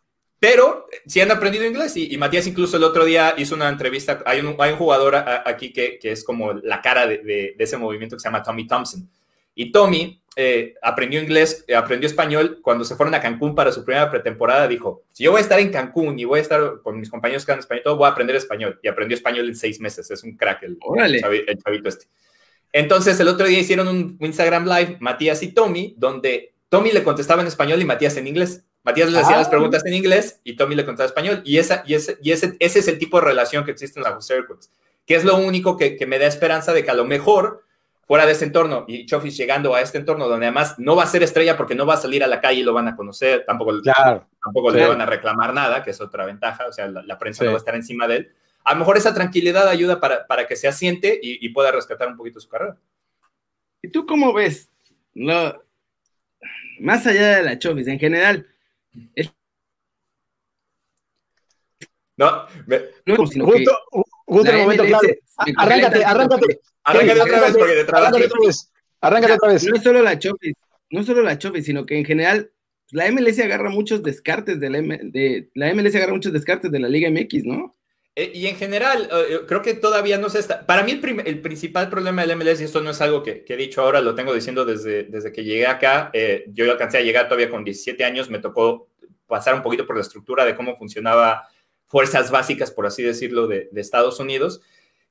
[0.43, 4.41] Pero sí han aprendido inglés y, Matías incluso el otro día hizo una entrevista, hay
[4.41, 8.17] un, hay un jugador aquí que, que, es como la cara de, de, ese movimiento
[8.17, 9.09] que se llama Tommy Thompson.
[9.55, 13.85] Y Tommy eh, aprendió inglés, eh, aprendió español cuando se fueron a Cancún para su
[13.85, 14.67] primera pretemporada.
[14.67, 17.45] Dijo, si yo voy a estar en Cancún y voy a estar con mis compañeros
[17.45, 18.77] que hablan español, todo, voy a aprender español.
[18.83, 20.11] Y aprendió español en seis meses.
[20.11, 22.07] Es un crack el, el, chavito este.
[22.73, 27.41] Entonces el otro día hicieron un Instagram Live, Matías y Tommy, donde Tommy le contestaba
[27.41, 28.65] en español y Matías en inglés.
[28.83, 29.51] Matías le hacía las ah.
[29.51, 31.41] preguntas en inglés y Tommy le contaba en español.
[31.45, 34.03] Y, esa, y, ese, y ese, ese es el tipo de relación que existe en
[34.03, 34.71] la Circles,
[35.05, 37.63] que es lo único que, que, me da esperanza de que a lo mejor
[38.05, 41.07] fuera de ese entorno y Chofis llegando a este entorno donde además no va a
[41.07, 43.45] ser estrella porque no va a salir a la calle y lo van a conocer,
[43.45, 47.45] tampoco, tampoco le van a reclamar nada, que es otra ventaja, o sea, la, prensa
[47.45, 48.31] no va a estar encima de él.
[48.65, 52.07] A lo mejor esa tranquilidad ayuda para, para que se asiente y, y, pueda rescatar
[52.07, 52.77] un poquito su carrera.
[53.81, 54.69] ¿Y tú cómo ves?
[55.13, 55.63] Lo,
[56.79, 58.47] más allá de la Chofis, en general,
[62.17, 62.47] no,
[63.05, 63.45] no justo,
[64.25, 65.07] justo el momento, claro.
[65.57, 66.59] Arráncate, arráncate.
[66.83, 68.71] Arráncate otra vez porque te Arráncate otra vez.
[69.01, 69.63] Arráncate otra vez.
[69.65, 70.53] No es solo la Chofis,
[70.89, 72.51] no solo la Chofis, sino que en general
[72.91, 76.89] la MLS agarra muchos descartes de la, de, la MLS agarra muchos descartes de la
[76.89, 77.75] Liga MX, ¿no?
[78.15, 80.65] Eh, y en general, eh, creo que todavía no se está.
[80.65, 83.81] Para mí, el, principal problema del MLS, y esto no es algo que, he dicho
[83.81, 86.11] ahora, lo tengo diciendo desde, desde que llegué acá.
[86.13, 88.89] Eh, yo alcancé a llegar todavía con 17 años, me tocó
[89.25, 91.47] pasar un poquito por la estructura de cómo funcionaba
[91.85, 94.61] fuerzas básicas, por así decirlo, de, de Estados Unidos.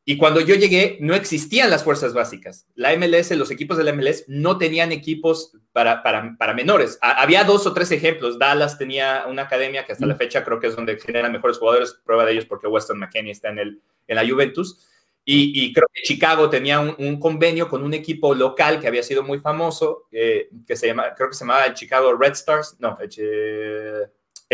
[0.05, 2.67] Y cuando yo llegué, no existían las fuerzas básicas.
[2.75, 6.99] La MLS, los equipos de la MLS no tenían equipos para, para, para menores.
[7.01, 8.39] había dos o tres ejemplos.
[8.39, 11.99] Dallas tenía una academia que hasta la fecha creo que es donde genera mejores jugadores.
[12.05, 14.89] Prueba de ellos porque Weston McKenney está en, el, en la Juventus.
[15.25, 19.39] Y, creo que Chicago tenía un, convenio con un equipo local que había sido muy
[19.39, 23.09] famoso, eh, que se llama, creo que se llamaba el Chicago Red Stars, no, el,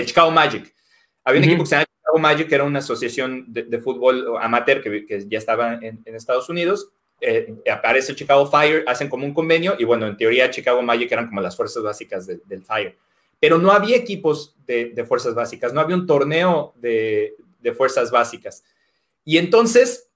[0.05, 0.75] Chicago Magic.
[1.25, 4.83] Había un equipo que se llamaba Chicago Magic, que era una asociación de, fútbol amateur
[4.83, 6.91] que, que, ya estaba en, Estados Unidos.
[7.21, 11.29] Eh, aparece Chicago Fire, hacen como un convenio, y bueno, en teoría Chicago Magic eran
[11.29, 12.97] como las fuerzas básicas del Fire.
[13.41, 18.11] Pero no había equipos de, de, fuerzas básicas, no había un torneo de, de fuerzas
[18.11, 18.65] básicas.
[19.25, 20.09] Y entonces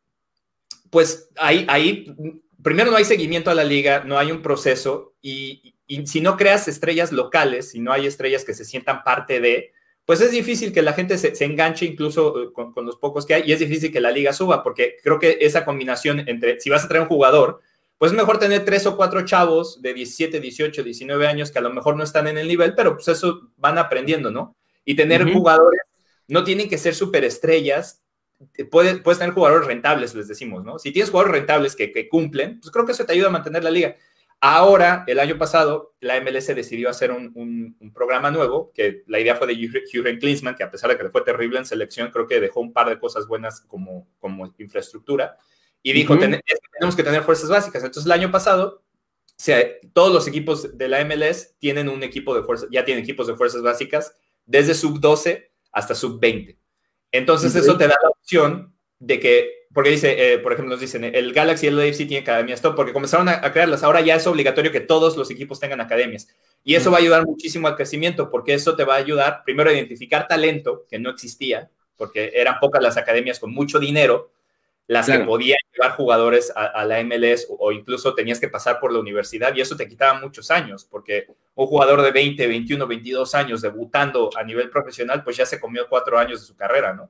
[0.93, 2.15] pues ahí, ahí,
[2.63, 6.69] primero no hay seguimiento a la liga, no hay un proceso y, si no creas
[6.69, 9.73] estrellas locales, si no hay estrellas que se sientan parte de,
[10.05, 13.43] pues es difícil que la gente se, enganche incluso eh, con, los pocos que hay
[13.47, 16.85] y es difícil que la liga suba porque creo que esa combinación entre, si vas
[16.85, 17.61] a traer un jugador,
[17.99, 21.63] pues es mejor tener tres o cuatro chavos de 17, 18, 19 años que a
[21.63, 24.57] lo mejor no están en el nivel, pero pues eso van aprendiendo, ¿no?
[24.85, 25.81] Y tener jugadores
[26.27, 28.03] no tienen que ser superestrellas,
[28.71, 30.79] puedes, puedes tener jugadores rentables, les decimos, ¿no?
[30.79, 33.71] Si tienes jugadores rentables que, cumplen, pues creo que eso te ayuda a mantener la
[33.71, 33.97] liga.
[34.45, 39.47] Ahora, el año pasado, la MLS decidió hacer un, programa nuevo, que la idea fue
[39.47, 42.41] de Jürgen Klinsmann, que a pesar de que le fue terrible en selección, creo que
[42.41, 45.37] dejó un par de cosas buenas como, como infraestructura,
[45.81, 47.85] y dijo, tenemos que tener fuerzas básicas.
[47.85, 48.83] Entonces, el año pasado,
[49.93, 53.37] todos los equipos de la MLS tienen un equipo de fuerzas, ya tienen equipos de
[53.37, 56.59] fuerzas básicas, desde sub 12 hasta sub 20.
[57.13, 61.05] Entonces, eso te da la opción de que, porque dice, eh, por ejemplo, nos dicen,
[61.05, 63.83] el Galaxy y el AFC tienen academias top, porque comenzaron a, crearlas.
[63.83, 66.29] Ahora ya es obligatorio que todos los equipos tengan academias.
[66.63, 69.71] Y eso va a ayudar muchísimo al crecimiento, porque eso te va a ayudar, primero,
[69.71, 74.31] a identificar talento que no existía, porque eran pocas las academias con mucho dinero,
[74.89, 78.93] las que podían llevar jugadores a, la MLS o, o, incluso tenías que pasar por
[78.93, 83.35] la universidad y eso te quitaba muchos años, porque un jugador de 20, 21, 22
[83.35, 87.09] años debutando a nivel profesional, pues ya se comió cuatro años de su carrera, ¿no?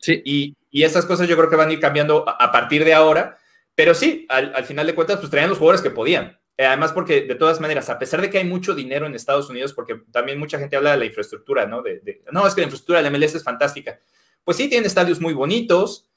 [0.00, 0.22] Sí.
[0.24, 3.38] Y, y esas cosas yo creo que van a ir cambiando a, partir de ahora,
[3.74, 6.38] pero sí, al, final de cuentas, pues traían los jugadores que podían.
[6.56, 9.50] Eh, además, porque de todas maneras, a pesar de que hay mucho dinero en Estados
[9.50, 11.82] Unidos, porque también mucha gente habla de la infraestructura, ¿no?
[11.82, 13.98] De, no, es que la infraestructura de la MLS es fantástica.
[14.44, 16.08] Pues sí, tienen estadios muy bonitos,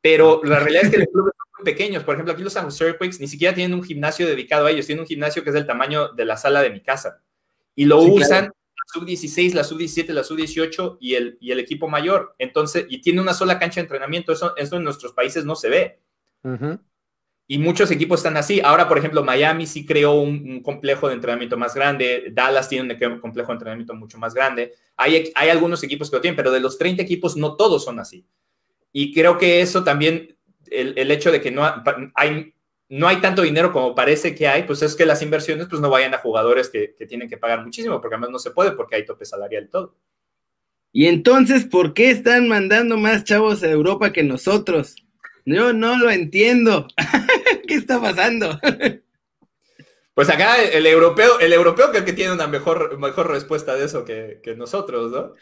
[0.00, 2.04] pero la realidad es que los clubes son muy pequeños.
[2.04, 4.86] Por ejemplo, aquí los San Jose Earthquakes ni siquiera tienen un gimnasio dedicado a ellos,
[4.86, 7.20] tienen un gimnasio que es del tamaño de la sala de mi casa.
[7.74, 8.52] Y lo usan
[8.92, 12.34] sub-16, la sub-17, la sub-18 y el, y el equipo mayor.
[12.38, 14.32] Entonces, y tiene una sola cancha de entrenamiento.
[14.32, 16.00] Eso, eso en nuestros países no se ve.
[17.50, 18.60] Y muchos equipos están así.
[18.62, 22.30] Ahora, por ejemplo, Miami sí creó un, complejo de entrenamiento más grande.
[22.32, 24.74] Dallas tiene un complejo de entrenamiento mucho más grande.
[24.96, 28.00] Hay, hay algunos equipos que lo tienen, pero de los 30 equipos no todos son
[28.00, 28.26] así.
[28.92, 30.36] Y creo que eso también,
[30.70, 31.62] el, hecho de que no
[32.14, 32.54] hay,
[32.88, 35.90] no hay tanto dinero como parece que hay, pues es que las inversiones pues no
[35.90, 39.04] vayan a jugadores que, tienen que pagar muchísimo, porque además no se puede porque hay
[39.04, 39.94] tope salarial y todo.
[40.90, 44.96] Y entonces, ¿por qué están mandando más chavos a Europa que nosotros?
[45.44, 46.88] Yo no lo entiendo.
[47.68, 48.58] ¿Qué está pasando?
[50.14, 54.04] Pues acá el europeo, el europeo creo que tiene una mejor, mejor respuesta de eso
[54.04, 55.34] que, que nosotros, ¿no?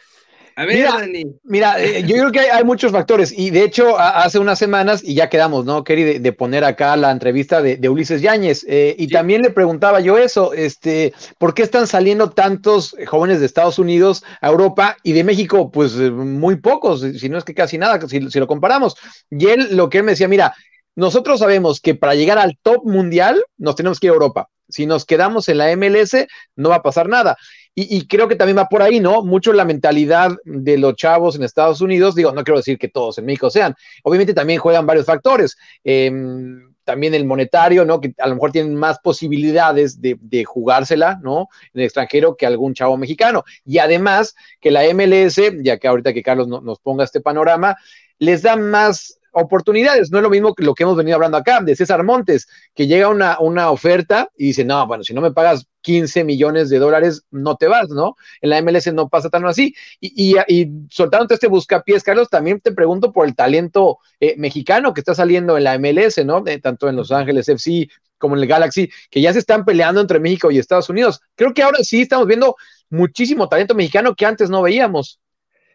[0.59, 1.25] A ver, mira, Dani.
[1.45, 5.15] Mira, eh, yo creo que hay, muchos factores y de hecho hace unas semanas, y
[5.15, 9.43] ya quedamos, ¿no, Kerry, de, poner acá la entrevista de, Ulises Yáñez eh, y también
[9.43, 14.49] le preguntaba yo eso, este, ¿por qué están saliendo tantos jóvenes de Estados Unidos a
[14.49, 18.31] Europa y de México, pues eh, muy pocos, si no es que casi nada, si,
[18.31, 18.97] si lo comparamos?
[19.31, 20.55] Y él lo que él me decía, mira,
[20.95, 24.49] nosotros sabemos que para llegar al top mundial nos tenemos que ir a Europa.
[24.69, 27.37] Si nos quedamos en la MLS, no va a pasar nada.
[27.79, 29.23] Y, creo que también va por ahí, ¿no?
[29.23, 32.15] Mucho la mentalidad de los chavos en Estados Unidos.
[32.15, 33.75] Digo, no quiero decir que todos en México sean.
[34.03, 35.59] Obviamente también juegan varios factores.
[35.85, 38.01] Em, también el monetario, ¿no?
[38.01, 41.49] Que a lo mejor tienen más posibilidades de, jugársela, ¿no?
[41.75, 43.45] En el extranjero que algún chavo mexicano.
[43.67, 47.77] Y además que la MLS, ya que ahorita que Carlos nos ponga este panorama,
[48.19, 50.11] les da más oportunidades.
[50.11, 52.87] No es lo mismo que lo que hemos venido hablando acá, de César Montes, que
[52.87, 56.79] llega una, una oferta y dice, no, bueno, si no me pagas 15 millones de
[56.79, 58.17] dólares, no te vas, ¿no?
[58.41, 59.75] En la MLS no pasa tan así.
[60.01, 64.95] Y, y, y soltándote este buscapiés, Carlos, también te pregunto por el talento eh, mexicano
[64.95, 66.43] que está saliendo en la MLS, ¿no?
[66.63, 70.19] tanto en Los Ángeles FC como en el Galaxy, que ya se están peleando entre
[70.19, 71.21] México y Estados Unidos.
[71.35, 72.57] Creo que ahora sí estamos viendo
[72.89, 75.21] muchísimo talento mexicano que antes no veíamos.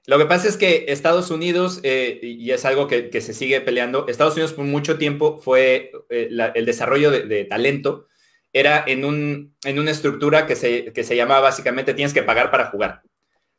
[0.08, 4.08] Lo que pasa es que Estados Unidos, eh, y es algo que, se sigue peleando,
[4.08, 8.08] Estados Unidos por mucho tiempo fue eh, el desarrollo de, talento,
[8.52, 12.50] era en, un, en una estructura que se, que se llamaba básicamente tienes que pagar
[12.52, 13.04] para jugar.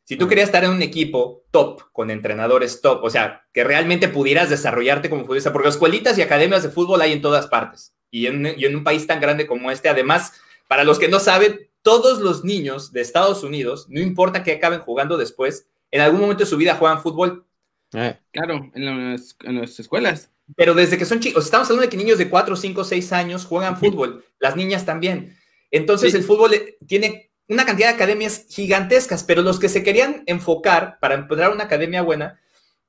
[0.03, 4.09] Si tú querías estar en un equipo top, con entrenadores top, o sea, que realmente
[4.09, 8.27] pudieras desarrollarte como futbolista, porque escuelitas y academias de fútbol hay en todas partes, y
[8.27, 10.33] en, y en un país tan grande como este, además,
[10.67, 14.81] para los que no saben, todos los niños de Estados Unidos, no importa que acaben
[14.81, 17.45] jugando después, en algún momento de su vida juegan fútbol.
[17.93, 18.17] Eh.
[18.31, 20.31] Claro, en las, escuelas.
[20.55, 23.45] Pero desde que son chicos, estamos hablando de que niños de 4, 5, 6 años
[23.45, 25.37] juegan fútbol, las niñas también.
[25.69, 30.23] Entonces el fútbol eh, tiene una cantidad de academias gigantescas, pero los que se querían
[30.25, 32.41] enfocar para encontrar una academia buena,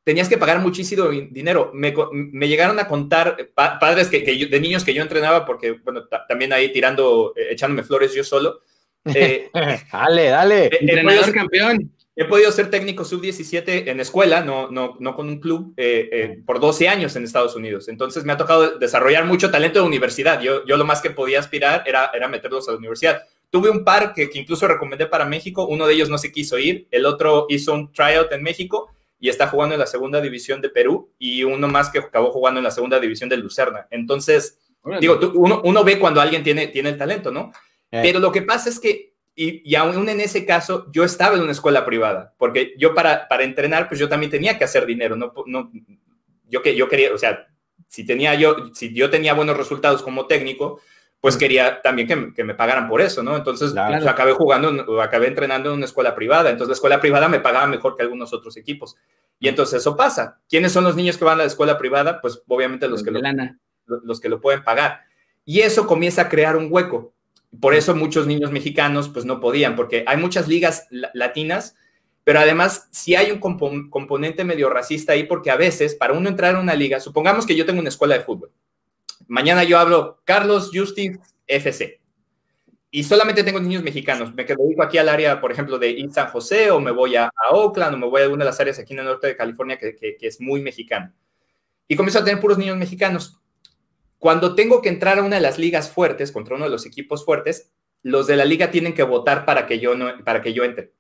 [0.03, 1.73] tenías que pagar muchísimo dinero.
[1.75, 1.93] Me,
[2.49, 7.35] llegaron a contar padres que, de niños que yo entrenaba, porque, bueno, también ahí tirando,
[7.37, 8.63] eh, echándome flores yo solo.
[9.05, 9.51] Eh,
[9.93, 10.71] dale, dale.
[10.81, 11.94] Entrenador campeón.
[12.17, 16.61] He podido ser técnico sub-17 en escuela, no, no, no con un club, eh, por
[16.61, 17.89] 12 años en Estados Unidos.
[17.89, 20.41] Entonces me ha tocado desarrollar mucho talento de universidad.
[20.41, 23.23] Yo, yo lo más que podía aspirar era, era meterlos a la universidad.
[23.51, 25.67] Tuve un par que, que incluso recomendé para México.
[25.67, 29.31] Uno de ellos no se quiso ir, el otro hizo un tryout en México y
[29.31, 32.65] está jugando en la segunda división de Perú y uno más que acabó jugando en
[32.65, 33.89] la segunda división de Lucerna.
[33.91, 34.59] Entonces,
[35.01, 37.51] digo, uno, uno, ve cuando alguien tiene, tiene el talento, ¿no?
[37.91, 38.01] Eh.
[38.03, 41.43] Pero lo que pasa es que, y, y, aún en ese caso, yo estaba en
[41.43, 45.17] una escuela privada, porque yo para, para entrenar, pues yo también tenía que hacer dinero,
[45.17, 45.73] no, no,
[46.49, 47.47] yo, que, yo quería, o sea,
[47.89, 50.81] si, tenía yo, si yo tenía buenos resultados como técnico,
[51.21, 53.35] pues quería también que, que, me pagaran por eso, ¿no?
[53.35, 57.41] Entonces pues, acabé jugando, acabé entrenando en una escuela privada, entonces la escuela privada me
[57.41, 58.95] pagaba mejor que algunos otros equipos.
[59.39, 60.39] Y entonces eso pasa.
[60.51, 62.21] ¿Quiénes son los niños que van a la escuela privada?
[62.21, 63.21] Pues obviamente los, que, lo,
[63.87, 65.01] los que lo pueden pagar.
[65.47, 67.14] Y eso comienza a crear un hueco.
[67.61, 71.77] Por eso muchos niños mexicanos pues no podían, porque hay muchas ligas latinas,
[72.25, 76.57] pero además si hay un componente medio racista ahí, porque a veces para uno entrar
[76.57, 78.51] a una liga, supongamos que yo tengo una escuela de fútbol
[79.27, 82.01] Mañana yo hablo Carlos Justin FC.
[82.91, 84.33] Y solamente tengo niños mexicanos.
[84.35, 87.95] Me dedico aquí al área, por ejemplo, de San José, o me voy a, Oakland,
[87.95, 89.97] o me voy a alguna de las áreas aquí en el norte de California que,
[89.97, 91.13] que, es muy mexicano.
[91.89, 93.41] Y comienzo a tener puros niños mexicanos.
[94.25, 97.27] Cuando tengo que entrar a una de las ligas fuertes, contra uno de los equipos
[97.27, 100.65] fuertes, los de la liga tienen que votar para que yo, no, para que yo
[100.65, 100.95] entre.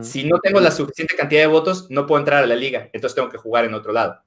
[0.00, 2.88] Si no tengo la suficiente cantidad de votos, no puedo entrar a la liga.
[2.92, 4.22] Entonces tengo que jugar en otro lado.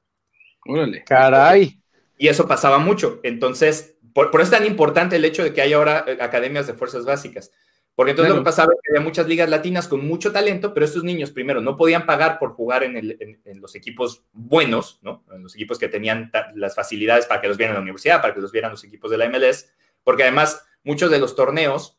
[0.66, 1.06] Órale.
[1.06, 1.82] Caray.
[2.18, 3.22] Y eso pasaba mucho.
[3.24, 6.74] Entonces, por, eso es tan importante el hecho de que haya ahora eh, academias de
[6.74, 7.54] fuerzas básicas.
[7.96, 10.86] Porque entonces lo que pasaba es que había muchas ligas latinas con mucho talento, pero
[10.86, 15.24] estos niños, primero, no podían pagar por jugar en, los equipos buenos, ¿no?
[15.32, 18.34] En los equipos que tenían las facilidades para que los vieran en la universidad, para
[18.34, 19.72] que los vieran los equipos de la MLS,
[20.04, 21.98] porque además muchos de los torneos,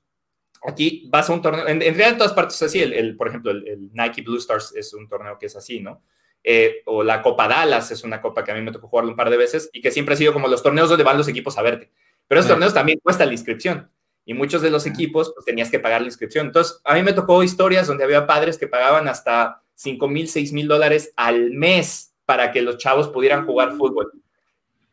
[0.63, 3.51] aquí vas a un torneo, en, realidad en todas partes es así, el, por ejemplo,
[3.51, 6.03] el, el, Nike Blue Stars es un torneo que es así, ¿no?
[6.45, 9.17] Eh, o la Copa Dallas es una copa que a mí me tocó jugar un
[9.17, 11.57] par de veces y que siempre ha sido como los torneos donde van los equipos
[11.57, 11.91] a verte.
[12.29, 13.91] Pero esos torneos también cuesta la inscripción
[14.27, 16.49] y muchos de los equipos pues tenías que pagar la inscripción.
[16.49, 20.53] Entonces, a mí me tocó historias donde había padres que pagaban hasta 5 mil, 6
[20.53, 24.12] mil dólares al mes para que los chavos pudieran jugar fútbol.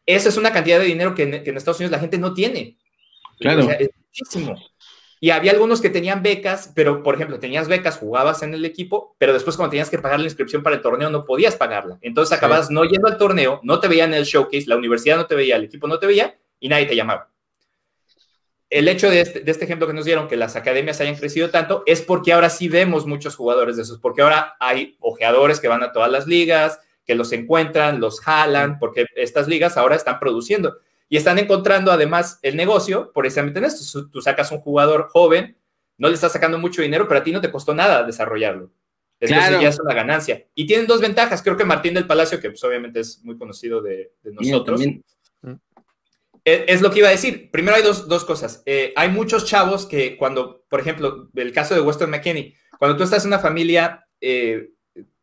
[0.05, 2.77] Esa es una cantidad de dinero que en, Estados Unidos la gente no tiene.
[3.39, 3.67] Claro.
[3.71, 4.55] es muchísimo.
[5.19, 9.15] Y había algunos que tenían becas, pero por ejemplo, tenías becas, jugabas en el equipo,
[9.17, 11.97] pero después cuando tenías que pagar la inscripción para el torneo no podías pagarla.
[12.01, 15.25] Entonces acabas no yendo al torneo, no te veían en el showcase, la universidad no
[15.25, 17.32] te veía, el equipo no te veía y nadie te llamaba.
[18.73, 21.51] El hecho de este, de este ejemplo que nos dieron, que las academias hayan crecido
[21.51, 25.67] tanto, es porque ahora sí vemos muchos jugadores de esos, porque ahora hay ojeadores que
[25.67, 30.19] van a todas las ligas, que los encuentran, los jalan, porque estas ligas ahora están
[30.19, 34.09] produciendo y están encontrando además el negocio precisamente en esto.
[34.09, 35.55] Tú sacas un jugador joven,
[35.99, 38.71] no le estás sacando mucho dinero, pero a ti no te costó nada desarrollarlo.
[39.19, 40.47] Entonces ya es una ganancia.
[40.55, 41.43] Y tienen dos ventajas.
[41.43, 44.81] Creo que Martín del Palacio, que pues obviamente es muy conocido de, nosotros,
[46.45, 47.49] es, lo que iba a decir.
[47.51, 48.63] Primero hay dos, dos cosas.
[48.65, 53.03] Eh, hay muchos chavos que cuando, por ejemplo, el caso de Weston McKinney, cuando tú
[53.03, 54.71] estás en una familia eh,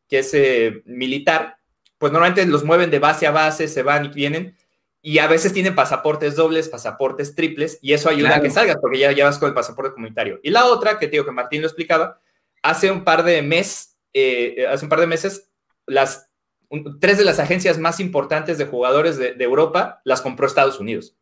[0.08, 1.56] que es eh, militar,
[1.98, 4.56] pues normalmente los mueven de base a base, se van y vienen,
[5.02, 8.98] y a veces tienen pasaportes dobles, pasaportes triples, y eso ayuda a que salgas, porque
[8.98, 10.40] ya, llevas con el pasaporte comunitario.
[10.42, 12.20] Y la otra, que digo que Martín lo explicaba,
[12.62, 13.98] hace un par de meses,
[14.68, 15.50] hace un par de meses,
[15.86, 16.29] las
[17.00, 21.16] tres de las agencias más importantes de jugadores de, Europa las compró Estados Unidos.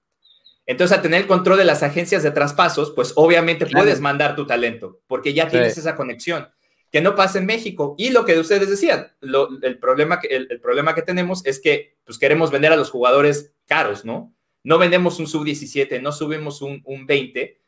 [0.66, 4.46] Entonces, a tener el control de las agencias de traspasos, pues obviamente puedes mandar tu
[4.46, 6.48] talento, porque ya tienes esa conexión
[6.90, 7.94] que no pasa en México.
[7.96, 12.18] Y lo que ustedes decían, el, problema que, el, problema que tenemos es que pues,
[12.18, 14.34] queremos vender a los jugadores caros, ¿no?
[14.62, 17.60] No vendemos un sub-17, no subimos un, un 20.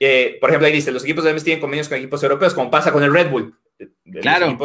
[0.00, 2.70] Eh, por ejemplo, ahí dice, los equipos de MS tienen convenios con equipos europeos, como
[2.70, 3.54] pasa con el Red Bull.
[4.20, 4.56] claro.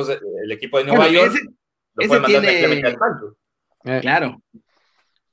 [0.43, 1.35] el equipo de Nueva York
[1.95, 2.87] lo puede mandar tiene...
[2.87, 2.97] al
[3.85, 3.99] eh.
[4.01, 4.41] Claro.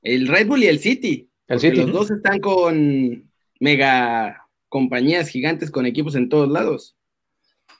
[0.01, 1.29] El Red Bull y el City.
[1.47, 1.77] El City.
[1.77, 6.95] Los dos están con mega compañías gigantes con equipos en todos lados.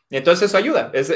[0.09, 1.11] Entonces eso ayuda, es,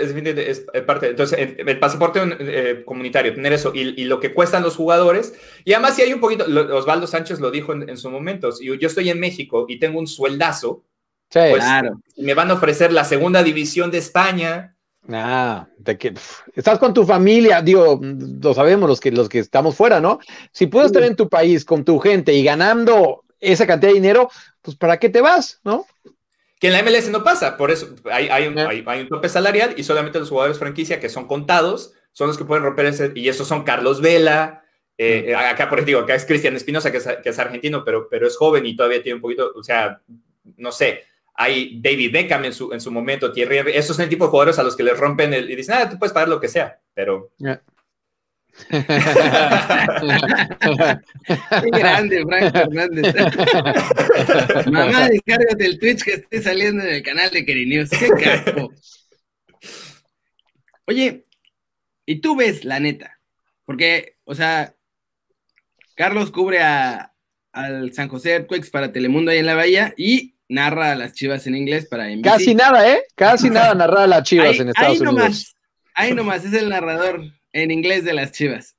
[0.87, 1.09] parte.
[1.09, 5.35] Entonces el, pasaporte eh, comunitario, tener eso y, lo que cuestan los jugadores.
[5.65, 8.87] Y además si hay un poquito, Osvaldo Sánchez lo dijo en, su momento, si yo
[8.87, 10.83] estoy en México y tengo un sueldazo,
[11.29, 12.01] Sí, pues, claro.
[12.15, 14.76] Me van a ofrecer la segunda división de España.
[15.11, 16.13] Ah, de que
[16.53, 20.19] estás con tu familia, digo, lo sabemos los que los que estamos fuera, ¿no?
[20.51, 24.29] Si puedes estar en tu país con tu gente y ganando esa cantidad de dinero,
[24.61, 25.85] pues ¿para qué te vas, no?
[26.59, 29.75] Que en la MLS no pasa, por eso hay, hay, un, hay, un, tope salarial
[29.77, 33.29] y solamente los jugadores franquicia que son contados son los que pueden romper ese, y
[33.29, 34.63] esos son Carlos Vela,
[34.97, 38.25] eh, acá por digo, acá es Cristian Espinosa, que es, que es, argentino, pero, pero
[38.27, 40.01] es joven y todavía tiene un poquito, o sea,
[40.57, 41.03] no sé,
[41.39, 44.57] hay David Beckham en su, en su momento, Thierry, esos son el tipo de jugadores
[44.57, 46.81] a los que les rompen el, y dicen, ah, tú puedes pagar lo que sea,
[46.95, 47.31] pero...
[48.69, 48.83] Qué
[51.71, 53.13] grande, Frank Fernández.
[54.71, 57.91] Mamá, descárgate el Twitch que esté saliendo en el canal de News.
[57.91, 58.73] Qué casco.
[60.85, 61.23] Oye,
[62.07, 63.19] y tú ves la neta,
[63.63, 64.73] porque, o sea,
[65.93, 67.13] Carlos cubre a,
[67.51, 71.47] al San José Earthquakes para Telemundo ahí en la Bahía y narra a las chivas
[71.47, 72.23] en inglés para NBC.
[72.23, 73.03] Casi nada, ¿eh?
[73.15, 75.15] Casi nada narra a las chivas en Estados ahí Unidos.
[75.15, 75.55] Nomás,
[75.93, 77.21] ahí nomás, es el narrador
[77.53, 78.75] en inglés de las Chivas.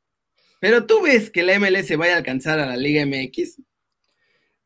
[0.61, 3.61] Pero tú ves que la MLS vaya a alcanzar a la Liga MX.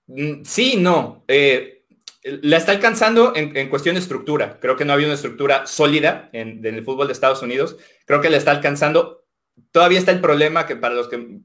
[0.07, 1.25] Mm, sí, no.
[1.29, 1.85] Eh,
[2.23, 4.59] la está alcanzando en, cuestión de estructura.
[4.61, 7.77] Creo que no había una estructura sólida en, el fútbol de Estados Unidos.
[8.07, 9.25] Creo que la está alcanzando.
[9.71, 11.41] Todavía está el problema que para los que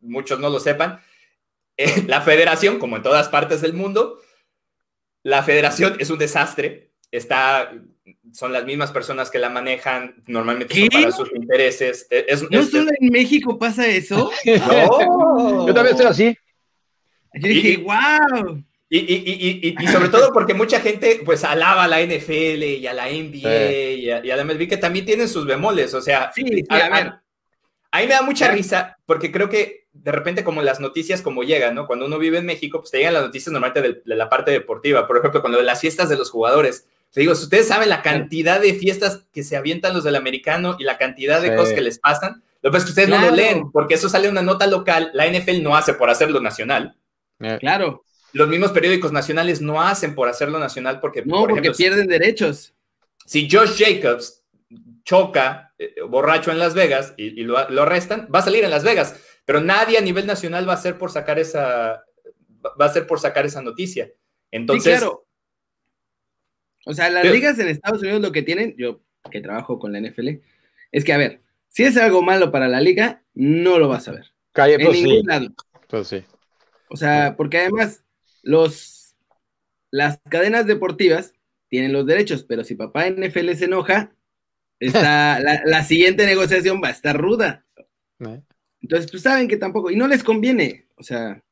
[0.00, 1.00] muchos no lo sepan,
[1.76, 4.20] eh, la federación, como en todas partes del mundo,
[5.22, 6.92] la federación es un desastre.
[7.10, 7.72] Está
[8.32, 12.06] son las mismas personas que la manejan, normalmente para sus intereses.
[12.10, 14.30] E, ¿No solo en México pasa eso?
[14.44, 15.66] no.
[15.66, 16.36] Yo también estoy así.
[17.34, 18.62] Yo dije, wow.
[18.88, 23.92] Y, sobre todo porque mucha gente pues alaba a la NFL y a la NBA
[23.92, 27.12] y, a, la MLB que también tienen sus bemoles, o sea, sí, a, ver.
[27.90, 31.42] A, mí me da mucha risa porque creo que de repente como las noticias como
[31.42, 31.86] llegan, ¿no?
[31.86, 35.06] Cuando uno vive en México, pues te llegan las noticias normalmente de, la parte deportiva,
[35.06, 38.00] por ejemplo, cuando de las fiestas de los jugadores, te digo, si ustedes saben la
[38.02, 41.82] cantidad de fiestas que se avientan los del americano y la cantidad de cosas que
[41.82, 44.40] les pasan, lo que pasa es que ustedes no lo leen, porque eso sale una
[44.40, 46.96] nota local, la NFL no hace por hacerlo nacional.
[47.40, 47.58] Eh.
[47.60, 48.04] Claro.
[48.32, 51.22] Los mismos periódicos nacionales no hacen por hacerlo nacional porque...
[51.26, 52.72] No, porque pierden derechos.
[53.26, 54.42] Si Josh Jacobs
[55.04, 59.16] choca eh, borracho en Las Vegas y, lo, arrestan, va a salir en Las Vegas,
[59.44, 62.04] pero nadie a nivel nacional va a hacer por sacar esa,
[62.80, 64.12] va a hacer por sacar esa noticia.
[64.50, 65.26] Entonces, claro.
[66.84, 70.00] O sea, las ligas en Estados Unidos lo que tienen, yo que trabajo con la
[70.00, 70.28] NFL,
[70.90, 74.12] es que, a ver, si es algo malo para la liga, no lo vas a
[74.12, 74.32] ver.
[74.52, 75.48] Calle, en pues ningún lado.
[75.88, 76.24] Pues sí.
[76.88, 78.04] O sea, porque además
[78.42, 79.14] los,
[79.90, 81.34] las cadenas deportivas
[81.68, 84.12] tienen los derechos, pero si papá NFL se enoja,
[84.78, 87.64] está, la, siguiente negociación va a estar ruda.
[88.20, 88.42] Eh.
[88.82, 90.86] Entonces, pues saben que tampoco, y no les conviene.
[90.96, 91.42] O sea,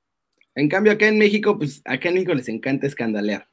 [0.55, 3.51] en cambio acá en México, pues acá en México les encanta escandalear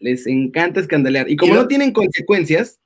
[0.00, 1.30] les encanta escandalear.
[1.30, 2.78] Y como no tienen consecuencias.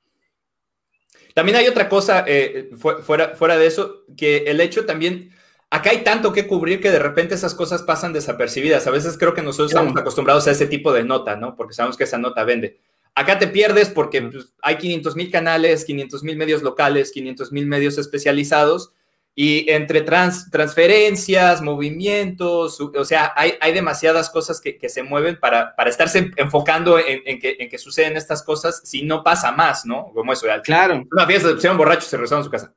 [1.33, 5.31] También hay otra cosa eh, fuera, fuera de eso, que el hecho también,
[5.71, 8.85] acá hay tanto que cubrir que de repente esas cosas pasan desapercibidas.
[8.85, 11.55] A veces creo que nosotros estamos acostumbrados a ese tipo de nota, ¿no?
[11.55, 12.79] Porque sabemos que esa nota vende.
[13.15, 17.65] Acá te pierdes porque pues, hay 500 mil canales, 500 mil medios locales, 500 mil
[17.65, 18.93] medios especializados
[19.35, 25.39] y entre trans, transferencias, movimientos, o sea, hay, hay demasiadas cosas que, que, se mueven
[25.39, 29.51] para, para estarse enfocando en, en, que, en, que, suceden estas cosas si no pasa
[29.51, 30.11] más, ¿no?
[30.13, 30.45] Como eso.
[30.63, 31.03] Claro.
[31.11, 32.75] Una fiesta, se pusieron borrachos y se regresaron a su casa.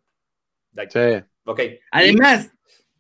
[0.90, 1.24] Sí.
[1.44, 1.60] Ok.
[1.90, 2.50] Además,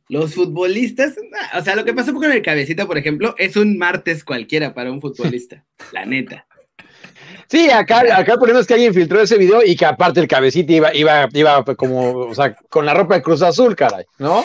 [0.08, 1.14] los futbolistas,
[1.56, 4.92] o sea, lo que pasó con el cabecita, por ejemplo, es un martes cualquiera para
[4.92, 6.46] un futbolista, la neta.
[7.48, 10.94] Sí, acá, acá ponemos que alguien filtró ese video y que aparte el cabecito iba,
[10.94, 14.44] iba, iba como, o sea, con la ropa de Cruz Azul, caray, ¿no?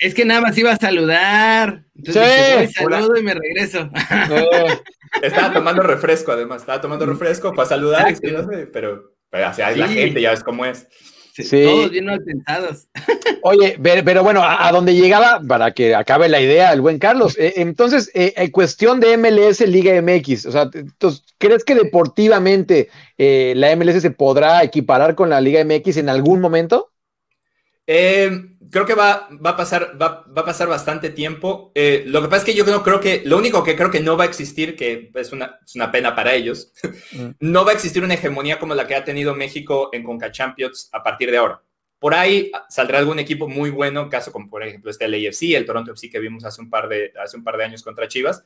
[0.00, 1.84] Es que nada más iba a saludar.
[1.94, 2.74] Entonces sí.
[2.74, 3.88] saludo y me regreso.
[5.22, 10.20] Estaba tomando refresco, además, estaba tomando refresco para saludar, pero, pero o sea, la gente,
[10.20, 10.86] ya ves cómo es.
[11.32, 11.64] Sí.
[11.64, 12.88] Todos bien pensados.
[13.42, 17.54] Oye, pero, bueno, a, donde llegaba, para que acabe la idea, el buen Carlos, eh,
[17.56, 20.70] entonces, eh, en cuestión de MLS Liga MX, o sea,
[21.38, 22.88] ¿crees que deportivamente
[23.18, 26.89] eh, la MLS se podrá equiparar con la Liga MX en algún momento?
[27.92, 28.30] Eh,
[28.70, 31.72] creo que va, va, a pasar, va, va, a pasar bastante tiempo.
[31.74, 33.98] Eh, lo que pasa es que yo no creo que, lo único que creo que
[33.98, 36.72] no va a existir, que es una, es una pena para ellos,
[37.10, 37.30] mm.
[37.40, 40.88] no va a existir una hegemonía como la que ha tenido México en Conca Champions
[40.92, 41.62] a partir de ahora.
[41.98, 45.90] Por ahí saldrá algún equipo muy bueno, caso como por ejemplo este LAFC, el Toronto
[45.90, 48.44] FC que vimos hace un par de, hace un par de años contra Chivas.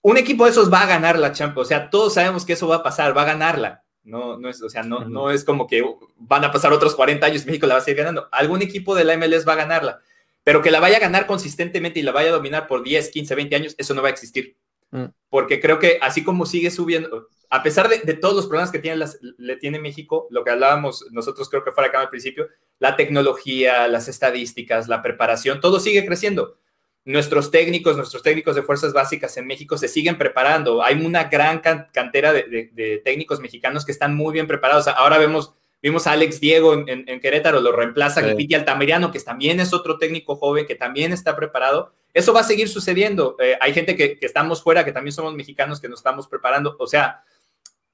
[0.00, 2.66] Un equipo de esos va a ganar la Champions, o sea, todos sabemos que eso
[2.66, 3.81] va a pasar, va a ganarla.
[4.04, 5.84] No, no es, o sea, no, no es como que
[6.18, 8.28] van a pasar otros 40 años y México la va a seguir ganando.
[8.32, 10.00] Algún equipo de la MLS va a ganarla,
[10.42, 13.34] pero que la vaya a ganar consistentemente y la vaya a dominar por 10, 15,
[13.34, 14.56] 20 años, eso no va a existir.
[14.90, 15.04] mm.
[15.30, 18.96] porque creo que así como sigue subiendo, a pesar de, todos los problemas que tiene,
[18.96, 22.48] las, le tiene México, lo que hablábamos nosotros creo que fue acá al principio,
[22.78, 26.56] la tecnología, las estadísticas, la preparación, todo sigue creciendo.
[27.04, 30.82] Nuestros técnicos, nuestros técnicos de fuerzas básicas en México se siguen preparando.
[30.84, 34.86] Hay una gran cantera de, técnicos mexicanos que están muy bien preparados.
[34.86, 38.34] Ahora vemos, vimos a Alex Diego en, Querétaro, lo reemplaza sí.
[38.36, 41.92] Piti Altamirano, que también es otro técnico joven que también está preparado.
[42.14, 43.36] Eso va a seguir sucediendo.
[43.40, 46.76] Eh, hay gente que, que estamos fuera, que también somos mexicanos, que nos estamos preparando.
[46.78, 47.24] O sea,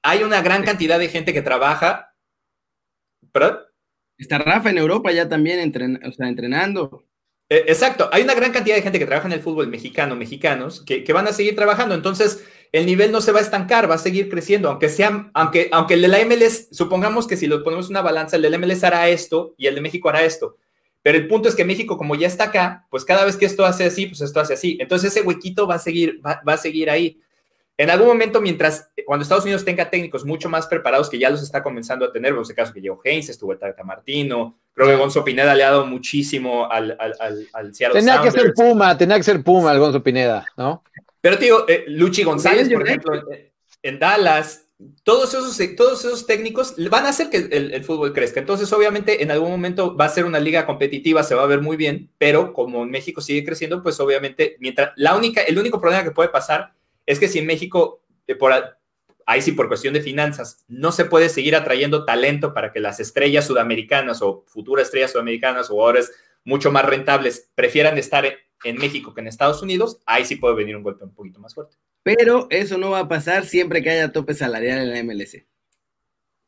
[0.03, 2.13] hay una gran cantidad de gente que trabaja.
[3.31, 3.59] ¿Perdón?
[4.19, 7.05] Está Rafa en Europa ya también entrenando.
[7.49, 10.83] E, exacto, hay una gran cantidad de gente que trabaja en el fútbol mexicano, mexicanos,
[10.85, 11.95] que, van a seguir trabajando.
[11.95, 15.69] Entonces, el nivel no se va a estancar, va a seguir creciendo, aunque sea, aunque,
[15.71, 18.59] aunque el de la MLS, supongamos que si lo ponemos una balanza, el de la
[18.59, 20.57] MLS hará esto y el de México hará esto.
[21.01, 23.65] Pero el punto es que México, como ya está acá, pues cada vez que esto
[23.65, 24.77] hace así, pues esto hace así.
[24.79, 27.19] Entonces ese huequito va a seguir, va a seguir ahí.
[27.79, 31.41] En algún momento, mientras, cuando Estados Unidos tenga técnicos mucho más preparados, que ya los
[31.41, 34.95] está comenzando a tener, en ese caso que llegó Haynes, estuvo el Tata Martino, creo
[34.95, 37.13] que Gonzo Pineda le ha dado muchísimo al, al,
[37.51, 40.85] al, Seattle Tenía que ser Puma, tenía que ser Puma el Gonzo Pineda, ¿no?
[41.19, 43.21] Pero, tío, eh, Luchi González, por ejemplo,
[43.83, 44.67] en, Dallas,
[45.03, 48.39] todos esos, todos esos técnicos van a hacer que el, el, fútbol crezca.
[48.39, 51.59] Entonces, obviamente, en algún momento va a ser una liga competitiva, se va a ver
[51.59, 56.05] muy bien, pero como México sigue creciendo, pues obviamente, mientras la única, el único problema
[56.05, 56.71] que puede pasar
[57.05, 58.53] es que si en México, eh, por,
[59.29, 62.99] ahí sí por cuestión de finanzas, no se puede seguir atrayendo talento para que las
[62.99, 66.11] estrellas sudamericanas o futuras estrellas sudamericanas o jugadores
[66.43, 70.75] mucho más rentables prefieran estar en México que en Estados Unidos, ahí sí puede venir
[70.75, 71.77] un golpe un poquito más fuerte.
[72.01, 75.45] Pero eso no va a pasar siempre que haya tope salarial en la MLC.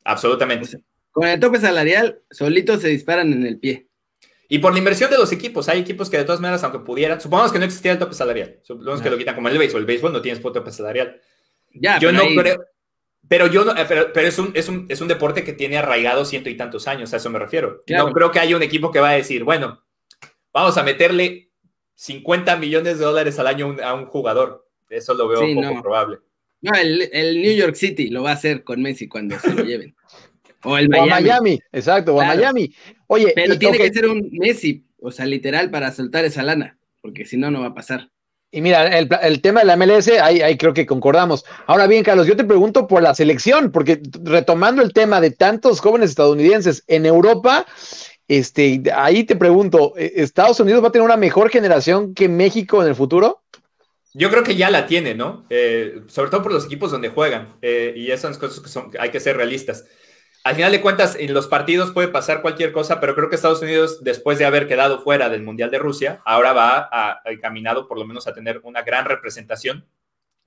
[0.04, 0.84] Absolutamente.
[1.12, 3.90] con el tope salarial, solitos se disparan en el pie.
[4.50, 7.22] Y por la inversión de los equipos, hay equipos que de todas maneras, aunque pudieran,
[7.22, 9.86] supongamos que no existiera el tope salarial, supongamos que lo quitan como el béisbol, el
[9.86, 11.22] béisbol no tienes tope salarial.
[11.74, 12.64] Ya, yo no creo,
[13.32, 16.26] pero yo no, eh, pero, es, un, es, un, es, un, deporte que tiene arraigado
[16.26, 17.82] ciento y tantos años, a eso me refiero.
[17.88, 19.82] No creo que haya un equipo que va a decir, bueno,
[20.52, 21.50] vamos a meterle
[21.96, 24.68] 50 millones de dólares al año a un jugador.
[24.90, 26.18] Eso lo veo poco probable.
[26.60, 29.64] No, el, el, New York City lo va a hacer con Messi cuando se lo
[29.64, 29.96] lleven.
[30.64, 31.58] O el Miami.
[31.72, 32.72] exacto, o Miami.
[33.08, 37.26] Oye, pero tiene que ser un Messi, o sea, literal, para soltar esa lana, porque
[37.26, 38.12] si no, no va a pasar.
[38.54, 41.46] Y mira, el, tema de la MLS, ahí, ahí, creo que concordamos.
[41.68, 45.80] Ahora bien, Carlos, yo te pregunto por la selección, porque retomando el tema de tantos
[45.80, 47.66] jóvenes estadounidenses en Europa,
[48.28, 52.82] este, ahí te pregunto, ¿e-, ¿Estados Unidos va a tener una mejor generación que México
[52.82, 53.42] en el futuro?
[54.14, 55.46] Yo creo que ya la tiene, ¿no?
[55.50, 57.56] Eh, sobre todo por los equipos donde juegan.
[57.62, 59.86] Eh, y esas cosas que son, hay que ser realistas
[60.44, 63.62] al final de cuentas, en los partidos puede pasar cualquier cosa, pero creo que Estados
[63.62, 68.00] Unidos, después de haber quedado fuera del Mundial de Rusia, ahora va a, encaminado por
[68.00, 69.86] lo menos a tener una gran representación.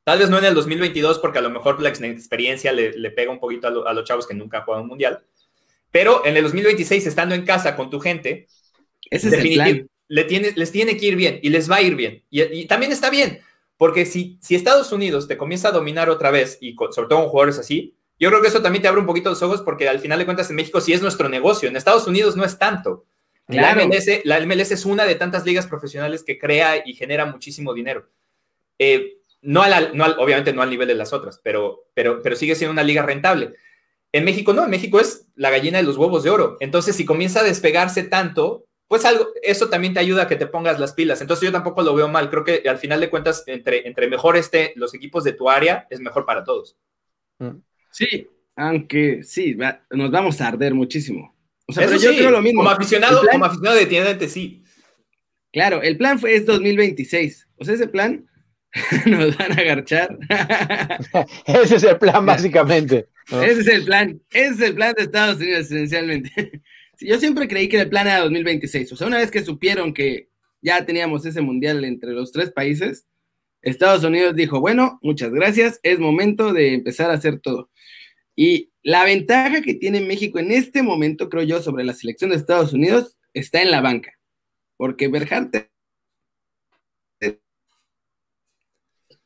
[0.02, 3.38] Tal vez no en el 2022, porque a lo mejor la experiencia le, pega un
[3.38, 5.24] poquito a, los chavos que nunca han jugado un Mundial.
[5.92, 8.48] Pero en el 2026, estando en casa con tu gente,
[9.10, 12.24] Ese es Le tiene, les tiene que ir bien y les va a ir bien.
[12.30, 13.40] Y, también está bien,
[13.76, 17.28] porque si, si Estados Unidos te comienza a dominar otra vez, y sobre todo con
[17.28, 20.00] jugadores así, yo creo que eso también te abre un poquito los ojos porque al
[20.00, 23.04] final de cuentas en México sí es nuestro negocio, en Estados Unidos no es tanto.
[23.48, 28.08] La, MLS, es una de tantas ligas profesionales que crea y genera muchísimo dinero.
[28.78, 29.62] Eh, no,
[30.18, 33.52] obviamente no al nivel de las otras, pero, pero, pero sigue siendo una liga rentable.
[34.12, 36.56] En México no, en México es la gallina de los huevos de oro.
[36.60, 40.46] Entonces, si comienza a despegarse tanto, pues algo, eso también te ayuda a que te
[40.46, 41.20] pongas las pilas.
[41.20, 42.30] Entonces, yo tampoco lo veo mal.
[42.30, 45.86] Creo que al final de cuentas, entre, entre mejor esté los equipos de tu área,
[45.90, 46.76] es mejor para todos.
[47.38, 47.58] Mm.
[47.94, 48.26] Sí,
[48.56, 49.56] aunque sí,
[49.90, 51.32] nos vamos a arder muchísimo.
[51.68, 52.60] O sea, pero yo creo lo mismo.
[52.60, 54.64] Como aficionado, como aficionado de tienda sí.
[55.52, 57.48] Claro, el plan fue es 2026.
[57.56, 58.28] O sea, ese plan
[59.06, 60.18] nos van a agarchar.
[61.46, 63.06] ese es el plan, básicamente.
[63.28, 64.20] Ese es el plan.
[64.32, 66.62] Ese es el plan de Estados Unidos, esencialmente.
[67.00, 68.90] yo siempre creí que el plan era 2026.
[68.90, 70.30] O sea, una vez que supieron que
[70.60, 73.06] ya teníamos ese mundial entre los tres países,
[73.62, 77.70] Estados Unidos dijo, bueno, muchas gracias, es momento de empezar a hacer todo.
[78.36, 82.36] Y la ventaja que tiene México en este momento, creo yo, sobre la selección de
[82.36, 84.12] Estados Unidos, está en la banca.
[84.76, 85.70] Porque Berjarte.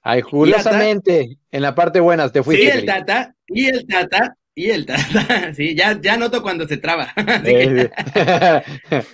[0.00, 2.64] Ay, curiosamente, en la parte buena te fuiste.
[2.64, 6.76] Y el Tata, y el Tata, y el Tata, sí, ya, ya noto cuando se
[6.76, 7.12] traba.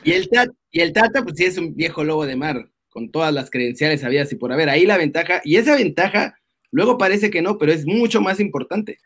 [0.04, 3.10] y, el tata, y el Tata, pues sí es un viejo lobo de mar, con
[3.10, 4.68] todas las credenciales habidas y por haber.
[4.68, 6.38] Ahí la ventaja, y esa ventaja,
[6.70, 8.98] luego parece que no, pero es mucho más importante.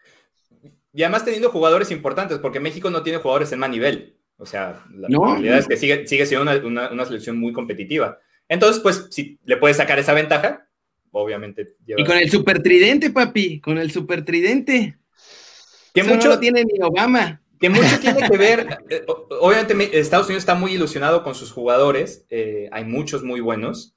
[0.92, 4.16] Y además teniendo jugadores importantes, porque México no tiene jugadores en más nivel.
[4.36, 8.18] O sea, la realidad es que sigue, sigue siendo una, una, selección muy competitiva.
[8.48, 10.68] Entonces, pues, si le puedes sacar esa ventaja,
[11.10, 11.74] obviamente.
[11.86, 14.96] Y con el super tridente, papi, con el super tridente.
[15.92, 17.42] Que mucho tiene ni Obama.
[17.60, 19.04] Que mucho tiene que ver, eh,
[19.40, 23.96] obviamente Estados Unidos está muy ilusionado con sus jugadores, eh, hay muchos muy buenos,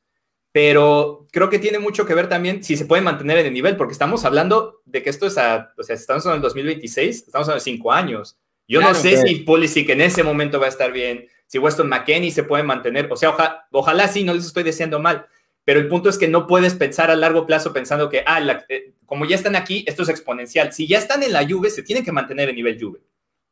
[0.52, 3.78] pero creo que tiene mucho que ver también si se pueden mantener en el nivel,
[3.78, 7.48] porque estamos hablando de que esto es a, o sea, estamos en el 2026, estamos
[7.50, 8.38] en cinco años.
[8.68, 12.32] Yo no sé si Pulisic en ese momento va a estar bien, si Weston McKenney
[12.32, 13.36] se puede mantener, o sea,
[13.72, 15.26] ojalá sí, no les estoy diciendo mal,
[15.64, 18.94] pero el punto es que no puedes pensar a largo plazo pensando que, ah, eh,
[19.06, 20.74] como ya están aquí, esto es exponencial.
[20.74, 23.00] Si ya están en la Juve, se tienen que mantener el nivel Juve.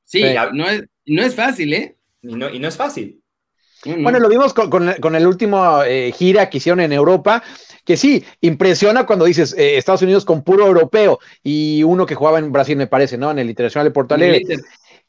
[0.03, 0.23] Sí,
[0.53, 1.95] no, es, no es fácil, ¿eh?
[2.21, 3.21] Y no, y no es fácil.
[3.85, 7.43] Bueno, lo vimos con, el último eh, gira que hicieron en Europa,
[7.85, 12.39] que sí, impresiona cuando dices eh, Estados Unidos con puro europeo y uno que jugaba
[12.39, 13.31] en Brasil, me parece, ¿no?
[13.31, 14.43] En el Internacional de Porto Alegre.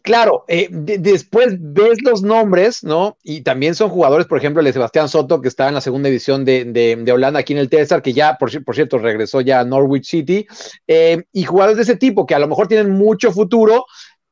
[0.02, 3.18] Claro, eh, después ves los nombres, ¿no?
[3.22, 6.08] Y también son jugadores, por ejemplo, el de Sebastián Soto, que estaba en la segunda
[6.08, 9.64] división de, Holanda, aquí en el Tesar, que ya, por, por, cierto, regresó ya a
[9.64, 10.46] Norwich City,
[10.86, 13.84] y jugadores de ese tipo, que a lo mejor tienen mucho futuro,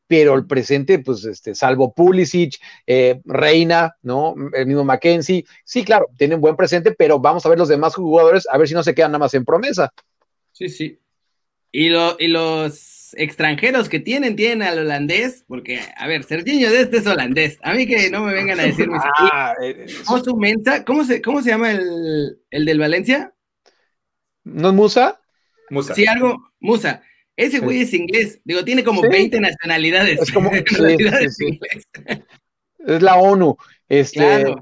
[0.09, 4.35] pero el presente, pues, este, salvo Pulisic, eh, Reina, ¿no?
[4.55, 8.49] El mismo Mackenzie, sí, claro, tienen buen presente, pero vamos a ver los demás jugadores,
[8.51, 9.93] a ver si no se quedan nada más en promesa.
[10.53, 10.99] Sí, sí.
[11.71, 16.99] Y, y los extranjeros que tienen, tienen al holandés, porque, a ver, Serginho de este
[16.99, 17.59] es holandés.
[17.63, 18.89] A mí que no me vengan a decir
[19.33, 20.85] ah, eh, ¿Cómo, su mensa?
[20.85, 23.35] ¿Cómo, se, ¿Cómo se llama el, el del Valencia?
[24.45, 25.21] ¿No es Musa?
[25.69, 25.95] Musa.
[25.95, 27.03] Sí, algo, Musa.
[27.39, 28.41] Ese güey es inglés.
[28.45, 30.21] Digo, tiene como 20 nacionalidades.
[30.21, 30.51] Es como
[32.87, 33.57] Es la ONU.
[33.89, 34.57] Este,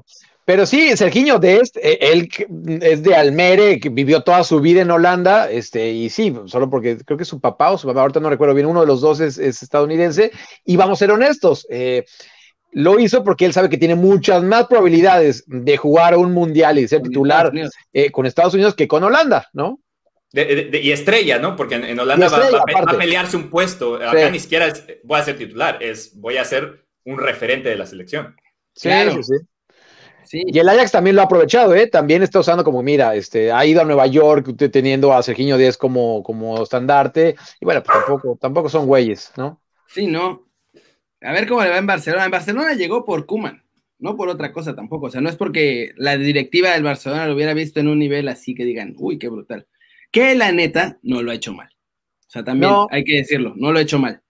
[0.45, 2.29] Pero sí, Sergiño de este, eh, él
[2.81, 6.97] es de Almere, que vivió toda su vida en Holanda, este, y sí, solo porque
[6.97, 9.21] creo que su papá o su mamá, ahorita no recuerdo bien, uno de los dos
[9.21, 10.31] es, estadounidense,
[10.63, 12.05] y vamos a ser honestos, eh,
[12.71, 16.87] lo hizo porque él sabe que tiene muchas más probabilidades de jugar un mundial y
[16.87, 17.51] ser titular
[17.91, 19.79] eh, con Estados Unidos que con Holanda, ¿no?
[20.37, 21.55] Y estrella, ¿no?
[21.55, 23.95] Porque en, Holanda va, a pelearse un puesto.
[23.95, 24.71] Acá ni siquiera
[25.03, 28.35] voy a ser titular, es voy a ser un referente de la selección.
[28.75, 29.23] Sí, claro.
[29.23, 29.33] sí,
[30.25, 30.43] sí.
[30.45, 31.87] Y el Ajax también lo ha aprovechado, ¿eh?
[31.87, 35.77] También está usando como, mira, este, ha ido a Nueva York teniendo a Serginho Díaz
[35.77, 37.35] como, como estandarte.
[37.59, 39.61] Y bueno, pues tampoco, tampoco son güeyes, ¿no?
[39.87, 40.47] Sí, no.
[41.21, 42.25] A ver cómo le va en Barcelona.
[42.25, 43.63] En Barcelona llegó por Kuman,
[43.97, 45.07] no por otra cosa tampoco.
[45.07, 48.27] O sea, no es porque la directiva del Barcelona lo hubiera visto en un nivel
[48.27, 49.65] así que digan, uy, qué brutal
[50.11, 51.69] que la neta no lo ha hecho mal.
[52.27, 54.21] O sea, también hay que decirlo, no lo ha hecho mal.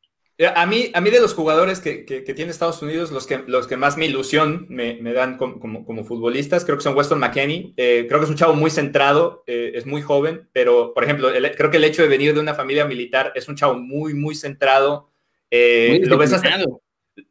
[0.55, 2.03] A mí, a mí de los jugadores que,
[2.35, 6.77] tiene Estados Unidos, los que, los que más me ilusión me, dan como, futbolistas, creo
[6.77, 7.73] que son Weston McKenney.
[7.75, 11.29] Eh, creo que es un chavo muy centrado, eh, es muy joven, pero, por ejemplo,
[11.55, 14.35] creo que el hecho de venir de una familia militar es un chavo muy, muy
[14.35, 15.09] centrado.
[15.49, 16.35] Eh, muy lo ves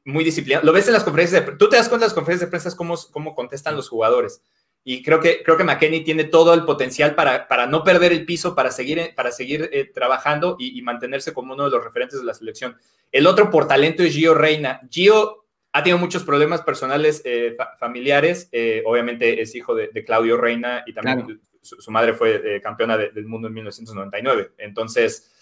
[0.05, 0.67] muy disciplinado.
[0.67, 2.77] Lo ves en las conferencias de Tú te das cuenta en las conferencias de prensa
[2.77, 4.43] cómo, cómo contestan los jugadores.
[4.89, 8.25] Y creo que, creo que McKenny tiene todo el potencial para, para no perder el
[8.25, 12.25] piso, para seguir, para seguir eh, trabajando y, mantenerse como uno de los referentes de
[12.25, 12.77] la selección.
[13.11, 14.81] El otro por talento es Gio Reina.
[14.89, 18.49] Gio ha tenido muchos problemas personales eh, familiares.
[18.53, 23.49] Eh, obviamente es hijo de, Claudio Reina y también su, madre fue campeona del mundo
[23.49, 24.53] en 1999.
[24.59, 25.33] Entonces,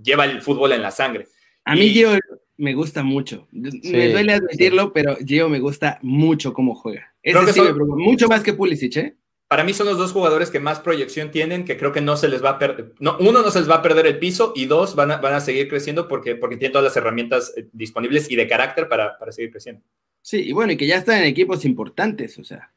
[0.00, 1.26] lleva el fútbol en la sangre.
[1.64, 2.10] A mí Gio
[2.58, 3.48] me gusta mucho.
[3.50, 9.16] me duele admitirlo, pero Gio me gusta mucho cómo juega mucho más que Pulisic, ¿eh?
[9.48, 12.28] Para mí son los dos jugadores que más proyección tienen, que creo que no se
[12.28, 14.66] les va a perder, no, uno no se les va a perder el piso y
[14.66, 18.28] dos van a, van a seguir creciendo porque, porque tienen todas las herramientas eh, disponibles
[18.28, 19.82] y de carácter para, para seguir creciendo.
[20.20, 22.72] Sí, y bueno, y que ya están en equipos importantes, o sea.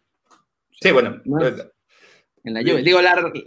[0.80, 1.20] Sí, bueno,
[2.44, 2.84] en la lluvia.
[2.84, 3.00] Digo,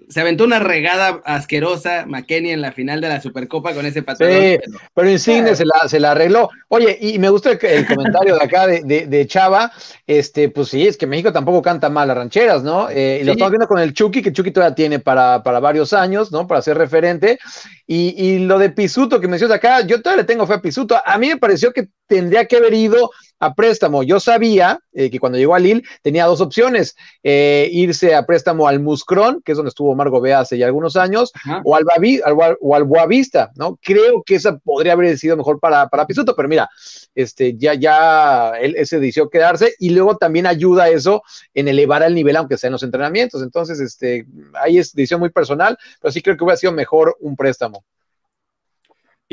[0.09, 4.31] se aventó una regada asquerosa McKenny en la final de la Supercopa con ese patrón.
[4.31, 4.59] Sí,
[4.95, 6.51] pero, Insigne se, la, se la arregló.
[6.69, 9.73] Oye, y me gusta el, comentario de acá de, de, Chava.
[10.07, 12.89] Este, pues sí, es que México tampoco canta mal las rancheras, ¿no?
[12.91, 15.93] Eh, y lo estamos viendo con el Chucky, que Chucky todavía tiene para, para varios
[15.93, 16.47] años, ¿no?
[16.47, 17.39] Para ser referente.
[17.87, 21.01] Y, y lo de Pisuto que mencionas acá, yo todavía le tengo fe a Pisuto.
[21.05, 23.11] A mí me pareció que tendría que haber ido
[23.43, 24.05] a préstamo.
[24.05, 28.69] Yo sabía eh, que cuando llegó a Lille tenía dos opciones, eh, irse a préstamo
[28.69, 31.33] al Muscron, que es donde estuvo Margo Bea hace ya algunos años,
[31.65, 31.85] o al,
[32.61, 33.81] o al Boavista, ¿no?
[33.83, 36.71] Creo que esa podría haber sido mejor para, para Pisuto, pero mira,
[37.17, 42.15] este, ya, ya él, se decidió quedarse y luego también ayuda eso en elevar el
[42.15, 43.43] nivel, aunque sea en los entrenamientos.
[43.43, 44.25] Entonces, este,
[44.55, 47.85] ahí es decisión muy personal, pero sí creo que hubiera sido mejor un préstamo.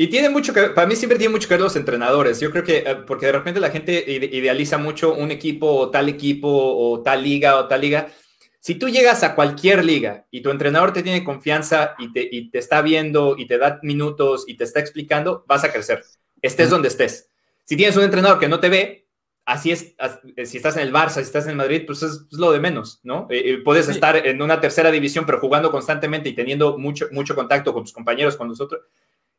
[0.00, 2.40] Y tiene mucho que, para mí siempre tiene mucho que ver los entrenadores.
[2.40, 6.08] Yo creo que, eh, porque de repente la gente idealiza mucho un equipo o tal
[6.08, 8.08] equipo o tal liga o tal liga.
[8.60, 12.50] Si tú llegas a cualquier liga y tu entrenador te tiene confianza y te, y
[12.50, 16.02] te está viendo y te da minutos y te está explicando, vas a crecer,
[16.40, 17.28] estés donde estés.
[17.64, 19.06] Si tienes un entrenador que no te ve,
[19.44, 19.94] así es,
[20.46, 23.26] si estás en el Barça, si estás en Madrid, pues es, lo de menos, ¿no?
[23.28, 27.74] Eh, puedes estar en una tercera división, pero jugando constantemente y teniendo mucho, mucho contacto
[27.74, 28.80] con tus compañeros, con nosotros.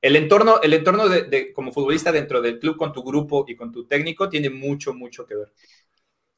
[0.01, 3.71] El entorno, el entorno de, como futbolista dentro del club, con tu grupo y con
[3.71, 5.53] tu técnico, tiene mucho, mucho que ver.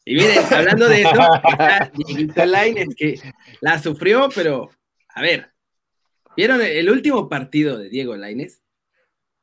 [0.05, 1.11] Y miren, hablando de eso,
[1.49, 3.19] está Dieguito Lainez, que
[3.61, 4.69] la sufrió, pero,
[5.09, 5.51] a ver,
[6.35, 8.61] ¿vieron el último partido de Diego Lainez?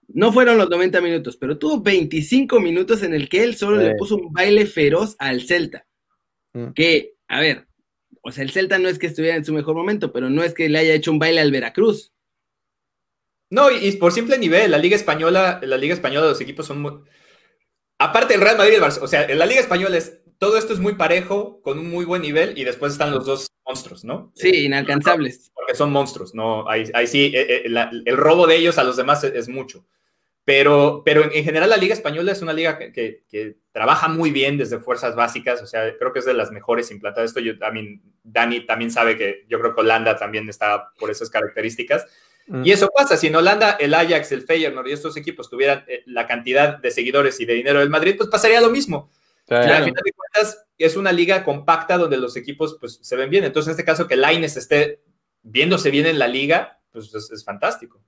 [0.08, 3.94] No fueron los 90 minutos, pero tuvo 25 minutos en el que él solo le
[3.94, 5.86] puso un baile feroz al Celta.
[6.52, 6.72] Mm.
[6.72, 7.68] Que, a ver,
[8.22, 10.52] o sea, el Celta no es que estuviera en su mejor momento, pero no es
[10.52, 12.12] que le haya hecho un baile al Veracruz.
[13.50, 16.92] No, y, por simple nivel, la Liga Española, la Liga Española, los equipos son muy...
[17.98, 20.56] Aparte el Real Madrid y el Barça, o sea, en la Liga Española es, todo
[20.56, 24.04] esto es muy parejo, con un muy buen nivel, y después están los dos monstruos,
[24.04, 24.32] ¿no?
[24.34, 25.50] Sí, inalcanzables.
[25.52, 26.66] Porque son monstruos, ¿no?
[26.68, 29.84] Ahí, sí, eh, eh, el robo de ellos a los demás es mucho.
[30.44, 34.80] Pero, pero en, general la Liga Española es una liga que, trabaja muy bien desde
[34.80, 37.30] fuerzas básicas, o sea, creo que es de las mejores implantadas.
[37.30, 41.30] Esto yo también, Dani también sabe que yo creo que Holanda también está por esas
[41.30, 42.06] características.
[42.46, 42.64] Mm.
[42.64, 46.02] Y eso pasa, si en Holanda el Ajax, el Feyenoord y estos equipos tuvieran eh,
[46.06, 49.10] la cantidad de seguidores y de dinero del Madrid, pues pasaría lo mismo.
[49.46, 49.72] Claro.
[49.72, 53.44] Al final de cuentas, es una liga compacta donde los equipos pues, se ven bien.
[53.44, 55.02] Entonces, en este caso, que Laines esté
[55.42, 58.00] viéndose bien en la liga, pues es fantástico.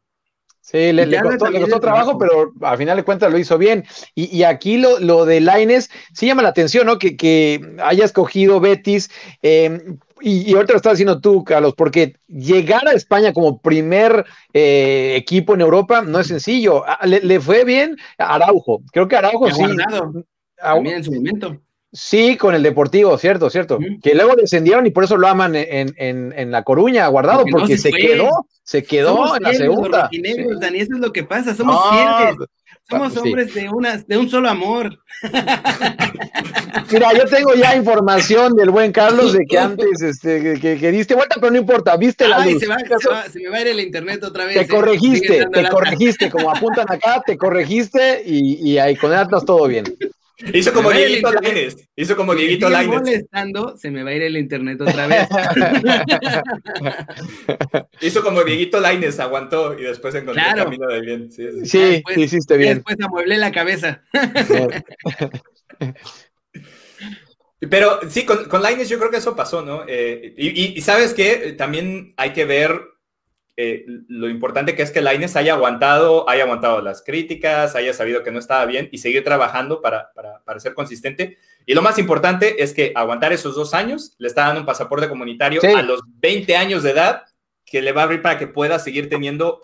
[0.63, 3.85] Sí, le, costó, trabajo, pero al final de cuentas lo hizo bien.
[4.15, 7.01] Y, aquí lo, lo, de Laines sí llama la atención, ¿no?
[7.01, 9.11] Que, que haya escogido Betis.
[9.43, 15.15] Em, y, ahorita lo estás diciendo tú, Carlos, porque llegar a España como primer eh,
[15.17, 16.85] equipo en Europa no es sencillo.
[16.87, 18.83] Ah, le, fue bien a Araujo.
[18.93, 19.63] Creo que Araujo sí.
[20.57, 21.59] También en su momento.
[21.95, 23.79] Sí, con el Deportivo, cierto, cierto.
[24.03, 27.77] Que luego descendieron y por eso lo aman en, en, en La Coruña, guardado, porque,
[27.77, 30.11] se, quedó, se quedó en la segunda.
[30.59, 32.49] Dani, eso es lo que pasa, somos fieles.
[32.93, 34.99] Somos hombres de, una, de un solo amor.
[36.91, 41.37] Mira, yo tengo ya información del buen Carlos de que antes este, que, diste vuelta,
[41.41, 42.61] pero no importa, viste la luz.
[42.61, 42.67] Se,
[43.31, 44.57] se, me va a ir el internet otra vez.
[44.57, 44.69] Te ¿eh?
[44.69, 49.85] corregiste, te corregiste, como apuntan acá, te corregiste y, y ahí con Atlas todo bien.
[50.53, 51.77] Hizo como Dieguito Laines.
[51.97, 53.01] Hizo como Dieguito Laines.
[53.01, 55.29] molestando, se me va a ir el internet otra vez.
[58.01, 61.31] Hizo como Dieguito Laines, aguantó y después encontró el camino de bien.
[61.31, 62.03] Sí, sí.
[62.17, 62.77] hiciste bien.
[62.77, 64.03] Después amueblé la cabeza.
[67.71, 69.85] Pero sí, con, con Laines yo creo que eso pasó, ¿no?
[69.87, 72.81] Eh, y, y, sabes que también hay que ver
[73.57, 78.23] eh, lo importante que es que Laines haya aguantado, haya aguantado las críticas, haya sabido
[78.23, 81.37] que no estaba bien y seguir trabajando para, para, ser consistente.
[81.67, 85.09] Y lo más importante es que aguantar esos dos años le está dando un pasaporte
[85.09, 87.25] comunitario a los 20 años de edad
[87.65, 89.61] que le va a abrir para que pueda seguir teniendo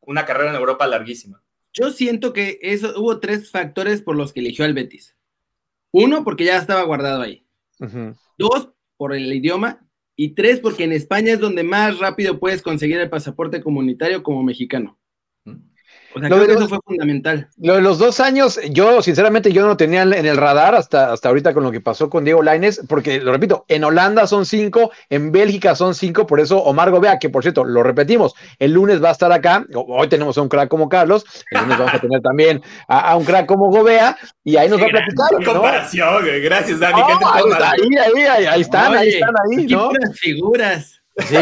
[0.00, 1.42] una carrera en Europa larguísima.
[1.72, 5.16] Yo siento que eso, hubo tres factores por los que eligió al Betis.
[5.90, 7.46] Uno, porque ya estaba guardado ahí.
[8.38, 9.85] Dos, por el idioma
[10.16, 14.42] y tres, porque en España es donde más rápido puedes conseguir el pasaporte comunitario como
[14.42, 14.98] mexicano.
[16.16, 17.46] O sea, creo que eso fue fundamental.
[17.58, 21.12] Lo de los dos años, yo sinceramente yo no lo tenía en el radar hasta,
[21.12, 24.46] hasta ahorita con lo que pasó con Diego Laines, porque lo repito, en Holanda son
[24.46, 28.72] cinco, en Bélgica son cinco, por eso Omar Gobea, que por cierto, lo repetimos, el
[28.72, 31.94] lunes va a estar acá, hoy tenemos a un crack como Carlos, el lunes vamos
[31.94, 35.32] a tener también a, un crack como Gobea, y ahí nos va a platicar.
[35.38, 35.52] ¿no?
[35.52, 37.02] comparación, gracias Dani.
[37.02, 39.90] ahí, ahí, ahí, están, ahí están, ahí, ¿no?
[40.14, 41.02] figuras.
[41.16, 41.36] Sí,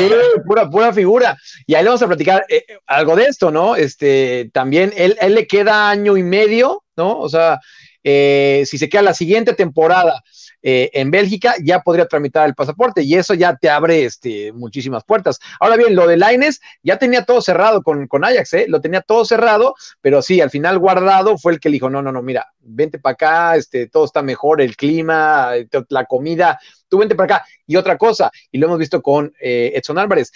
[0.46, 1.36] pura, pura figura.
[1.66, 3.74] Y ahí le vamos a platicar eh, algo de esto, ¿no?
[3.74, 7.18] Este, también él, él, le queda año y medio, ¿no?
[7.18, 7.58] O sea,
[8.06, 10.22] eh, si se queda la siguiente temporada
[10.62, 15.04] eh, en Bélgica, ya podría tramitar el pasaporte y eso ya te abre este, muchísimas
[15.04, 15.40] puertas.
[15.58, 18.66] Ahora bien, lo de Laines ya tenía todo cerrado con, con Ajax, ¿eh?
[18.68, 22.02] lo tenía todo cerrado, pero sí, al final guardado fue el que le dijo, no,
[22.02, 25.52] no, no, mira, vente para acá, este, todo está mejor, el clima,
[25.88, 27.46] la comida, tú vente para acá.
[27.66, 30.30] Y otra cosa, y lo hemos visto con Edson Álvarez,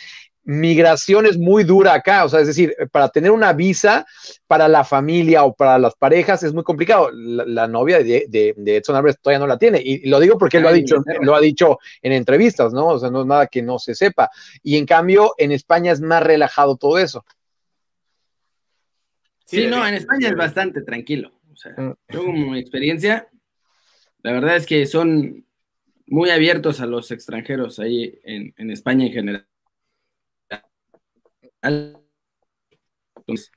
[0.49, 4.07] migración es muy dura acá, o sea, es decir, para tener una visa
[4.46, 7.11] para la familia o para las parejas es muy complicado.
[7.12, 8.24] La, novia de,
[8.57, 11.05] de, Edson Álvarez todavía no la tiene, y lo digo porque él lo ha dicho,
[11.20, 12.86] lo ha dicho en entrevistas, ¿no?
[12.86, 14.30] O sea, no es nada que no se sepa.
[14.62, 17.26] Y en cambio, en España es más relajado todo eso.
[19.44, 21.30] Sí, no, en España es bastante tranquilo.
[21.53, 21.94] O sea, mm.
[22.09, 23.28] yo como experiencia,
[24.22, 25.44] la verdad es que son
[26.07, 29.49] muy abiertos a los extranjeros ahí en, en España en general.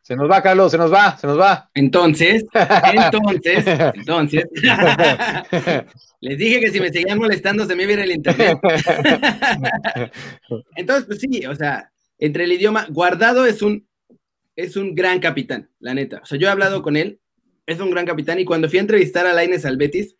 [0.02, 1.70] Se nos va, Carlos, se nos va, se nos va.
[1.74, 2.46] Entonces,
[2.94, 4.46] entonces, entonces,
[6.20, 8.58] les dije que si me seguían molestando se me iba el internet.
[10.76, 13.88] entonces, pues sí, o sea, entre el idioma, Guardado es un,
[14.56, 16.20] es un gran capitán, la neta.
[16.22, 17.22] O sea, yo he hablado con él,
[17.66, 20.18] es un gran capitán y cuando fui a entrevistar a Laines al Betis,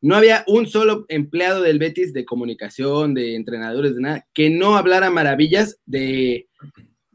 [0.00, 4.76] no había un solo empleado del Betis de comunicación, de entrenadores, de nada, que no
[4.76, 6.47] hablara maravillas de,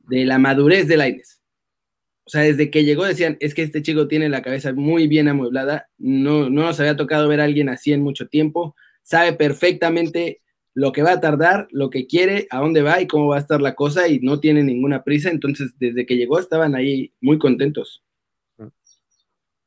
[0.10, 1.42] la madurez de Laines.
[2.26, 5.28] O sea, desde que llegó decían, es que este chico tiene la cabeza muy bien
[5.28, 10.42] amueblada, no, no nos había tocado ver a alguien así en mucho tiempo, sabe perfectamente
[10.74, 13.42] lo que va a tardar, lo que quiere, a dónde va y cómo va a
[13.42, 15.30] estar la cosa y no tiene ninguna prisa.
[15.30, 18.04] Entonces, desde que llegó estaban ahí muy contentos.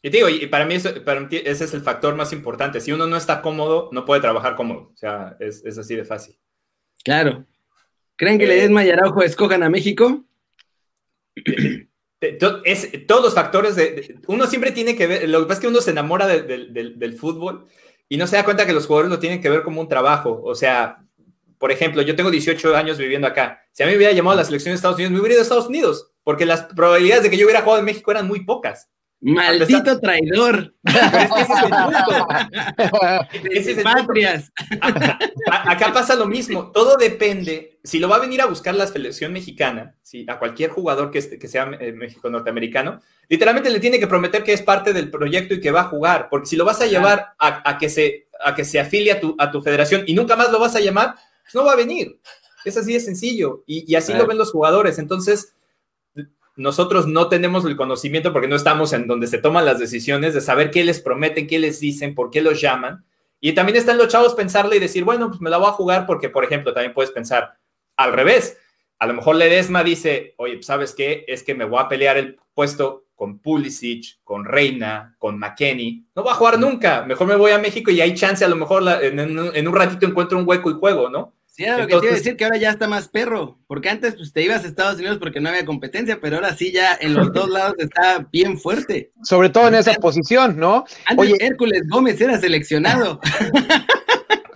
[0.03, 2.81] Y digo, y para mí, eso, para ese es el factor más importante.
[2.81, 4.91] Si uno no está cómodo, no puede trabajar cómodo.
[4.93, 6.37] O sea, es, es así de fácil.
[7.05, 7.45] Claro.
[8.17, 10.25] ¿Creen que eh, Ledesma y Araujo escojan a México?
[12.65, 15.29] Es, todos los factores de, Uno siempre tiene que ver.
[15.29, 17.67] Lo que pasa es que uno se enamora del fútbol
[18.09, 20.41] y no se da cuenta que los jugadores lo tienen que ver como un trabajo.
[20.43, 21.05] O sea,
[21.59, 23.63] por ejemplo, yo tengo 18 años viviendo acá.
[23.73, 25.41] Si a mí me hubiera llamado a la selección de Estados Unidos, me hubiera ido
[25.41, 28.45] a Estados Unidos, porque las probabilidades de que yo hubiera jugado en México eran muy
[28.45, 28.89] pocas.
[29.21, 30.75] Maldito traidor.
[33.83, 34.53] Patrias.
[35.51, 36.71] Acá pasa lo mismo.
[36.71, 37.76] Todo depende.
[37.87, 41.39] Si lo va a venir a buscar la selección mexicana, si a cualquier jugador que,
[41.39, 45.55] que sea eh, México norteamericano, literalmente le tiene que prometer que es parte del proyecto
[45.55, 46.29] y que va a jugar.
[46.29, 49.37] Porque si lo vas a llevar a, que, se, a que se afilie a tu,
[49.39, 52.19] a tu federación y nunca más lo vas a llamar, pues no va a venir.
[52.65, 53.63] Es así de sencillo.
[53.67, 54.99] Y, así lo ven los jugadores.
[54.99, 55.55] Entonces
[56.57, 60.41] nosotros no tenemos el conocimiento porque no estamos en donde se toman las decisiones de
[60.41, 63.05] saber qué les prometen, qué les dicen, por qué los llaman.
[63.39, 66.07] Y también están los chavos pensarle y decir, bueno, pues me la voy a jugar
[66.07, 67.57] porque, por ejemplo, también puedes pensar
[67.97, 68.59] al revés.
[68.99, 71.25] A lo mejor Ledesma dice, oye, pues, ¿sabes qué?
[71.29, 76.07] Es que me voy a pelear el puesto con Pulisic, con Reina, con McKenny.
[76.15, 77.05] No voy a jugar nunca.
[77.05, 80.07] Mejor me voy a México y hay chance, a lo mejor en, en un ratito
[80.07, 81.35] encuentro un hueco y juego, ¿no?
[81.57, 83.89] Sí, era lo que te iba a decir, que ahora ya está más perro, porque
[83.89, 86.99] antes pues, te ibas a Estados Unidos porque no había competencia, pero ahora sí ya
[87.01, 89.11] en los dos lados está bien fuerte.
[89.23, 90.85] Sobre todo en esa posición, ¿no?
[91.07, 93.21] Antes Oye, Hércules Gómez era seleccionado.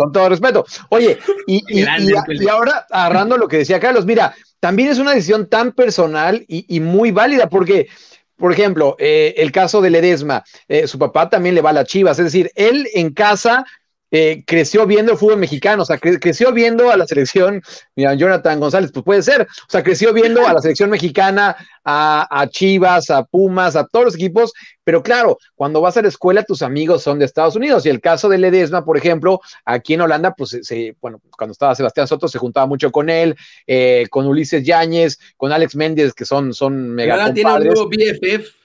[0.01, 0.64] Con todo respeto.
[0.88, 5.72] Oye, y, y, ahora agarrando lo que decía Carlos, mira, también es una decisión tan
[5.72, 7.88] personal y, muy válida, porque
[8.36, 11.84] por ejemplo, eh, el caso de Ledesma, eh, su papá también le va a las
[11.84, 13.66] chivas, es decir, él en casa
[14.11, 17.62] eh, creció viendo el fútbol mexicano, o sea, creció viendo a la selección,
[17.94, 22.46] mira, Jonathan González, pues puede ser, o sea, creció viendo a la selección mexicana, a,
[22.50, 24.52] Chivas, a Pumas, a todos los equipos,
[24.84, 28.00] pero claro, cuando vas a la escuela, tus amigos son de Estados Unidos, y el
[28.00, 32.28] caso de Ledesma, por ejemplo, aquí en Holanda, pues, se, bueno, cuando estaba Sebastián Soto,
[32.28, 33.36] se juntaba mucho con él,
[33.66, 37.88] eh, con Ulises Yáñez, con Alex Méndez, que son, son mega ahora tiene un nuevo
[37.88, 38.59] BFF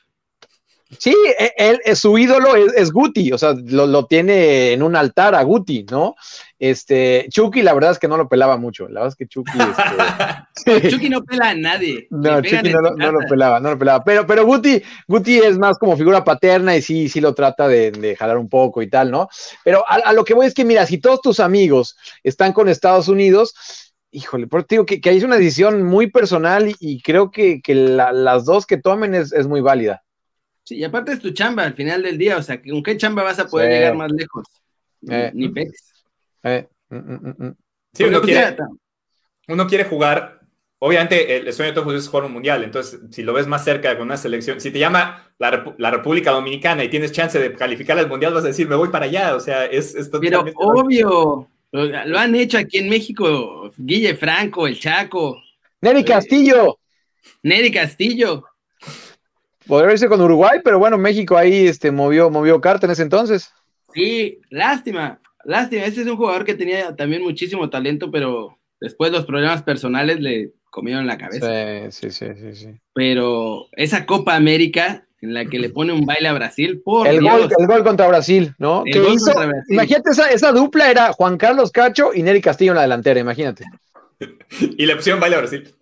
[0.99, 5.33] Sí, e, él, e, su ídolo es, Guti, o sea, lo, tiene en un altar
[5.33, 6.15] a Guti, ¿no?
[6.59, 8.87] Este, Chucky, la verdad es que no lo pelaba mucho.
[8.87, 9.57] La verdad es que Chucky.
[10.55, 10.89] Este...
[10.89, 12.07] Chucky no pela a nadie.
[12.11, 12.81] No, Chucky no,
[13.11, 14.03] lo pelaba, no lo pelaba.
[14.03, 18.15] Pero, pero Guti, Guti es más como figura paterna y sí, sí lo trata de,
[18.17, 19.27] jalar un poco y tal, ¿no?
[19.63, 23.07] Pero a, lo que voy es que, mira, si todos tus amigos están con Estados
[23.07, 23.55] Unidos,
[24.11, 28.45] híjole, por te digo que, que es una decisión muy personal y, creo que, las
[28.45, 30.03] dos que tomen es, es muy válida.
[30.65, 33.21] Sí, y aparte es tu chamba al final del día, o sea, ¿con qué chamba
[33.21, 34.45] vas a poder llegar más lejos?
[35.07, 36.03] Eh, Ni pex.
[36.41, 37.55] Eh, mm, mm, mm,
[37.93, 40.41] sí, uno quiere, jugar.
[40.79, 42.63] Obviamente, el sueño de todos es jugar un mundial.
[42.63, 46.83] Entonces, si lo ves más cerca con una selección, si te llama la, República Dominicana
[46.83, 49.35] y tienes chance de calificar al mundial, vas a decir, me voy para allá.
[49.35, 53.71] O sea, es, es Pero obvio, lo, han hecho aquí en México.
[53.77, 55.41] Guille Franco, el Chaco.
[55.81, 56.79] Neri Castillo.
[57.43, 58.45] Neri Castillo.
[59.67, 63.51] Podría irse con Uruguay, pero bueno, México ahí este, movió, movió carta en ese entonces.
[63.93, 65.83] Sí, lástima, lástima.
[65.83, 70.53] Este es un jugador que tenía también muchísimo talento, pero después los problemas personales le
[70.69, 71.89] comieron la cabeza.
[71.89, 72.67] Sí, sí, sí, sí.
[72.93, 77.21] Pero esa Copa América en la que le pone un baile a Brasil, por el,
[77.21, 78.83] Gol, el gol contra Brasil, ¿no?
[79.69, 83.65] Imagínate, esa, esa dupla era Juan Carlos Cacho y Neri Castillo en la delantera, imagínate.
[84.59, 85.75] y le pusieron baile a Brasil.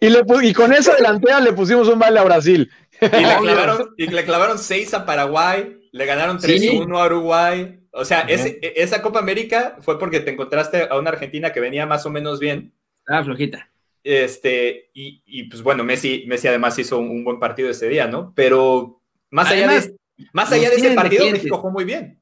[0.00, 2.70] Y, le, y con esa delantera le pusimos un baile a Brasil.
[3.96, 7.80] Y le, clavaron, 6 a Paraguay, le ganaron 3-1 a Uruguay.
[7.92, 11.86] O sea, e, esa Copa América fue porque te encontraste a una Argentina que venía
[11.86, 12.72] más o menos bien.
[13.06, 13.70] Ah, flojita.
[14.02, 18.32] Este, y, pues bueno, Messi, Messi además hizo un, buen partido ese día, ¿no?
[18.34, 19.00] Pero
[19.30, 19.94] más allá de,
[20.32, 22.20] más allá de ese partido, México jugó muy bien.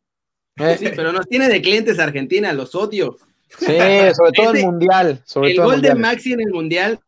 [0.56, 3.16] Eh, sí, pero nos tiene de clientes Argentina, los odio.
[3.58, 5.22] Sí, sobre todo el Mundial.
[5.24, 7.00] Sobre el gol de Maxi en el Mundial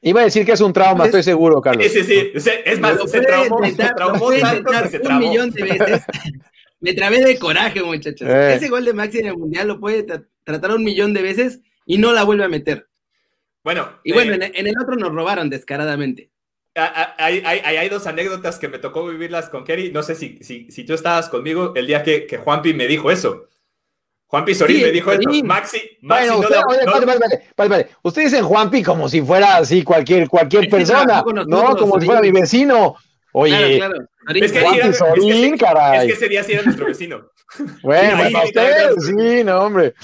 [0.00, 1.84] Iba a decir que es un trauma, estoy seguro, Carlos.
[1.90, 2.50] Sí, sí, sí.
[2.64, 5.24] Es más, se traumó, se traumó tanto que se traumó.
[5.24, 6.02] Un millón de veces.
[6.80, 8.28] Me trabé de coraje, muchachos.
[8.28, 8.54] Eh.
[8.54, 10.04] Ese gol de Maxi en el Mundial lo puede
[10.44, 12.88] tratar un millón de veces y no la vuelve a meter.
[13.64, 13.98] Bueno.
[14.04, 16.30] Y bueno, eh, en, el otro nos robaron descaradamente.
[16.76, 19.90] hay, hay, dos anécdotas que me tocó vivirlas con Kerry.
[19.90, 23.10] No sé si, si, si tú estabas conmigo el día que, que Juanpi me dijo
[23.10, 23.48] eso.
[24.28, 25.30] Juanpi Sorín me dijo esto.
[25.44, 29.56] Maxi, Maxi bueno, no, usted, vale, vale, vale, vale, Usted dice Juanpi como si fuera
[29.56, 32.96] así cualquier, cualquier persona, no como si fuera mi vecino.
[33.32, 34.44] Oye, claro, claro.
[34.44, 35.98] Es que Juanpi Sorín, caray.
[36.00, 37.30] Es que ese día sí era nuestro vecino.
[37.82, 39.94] bueno, para usted, sí, no, hombre.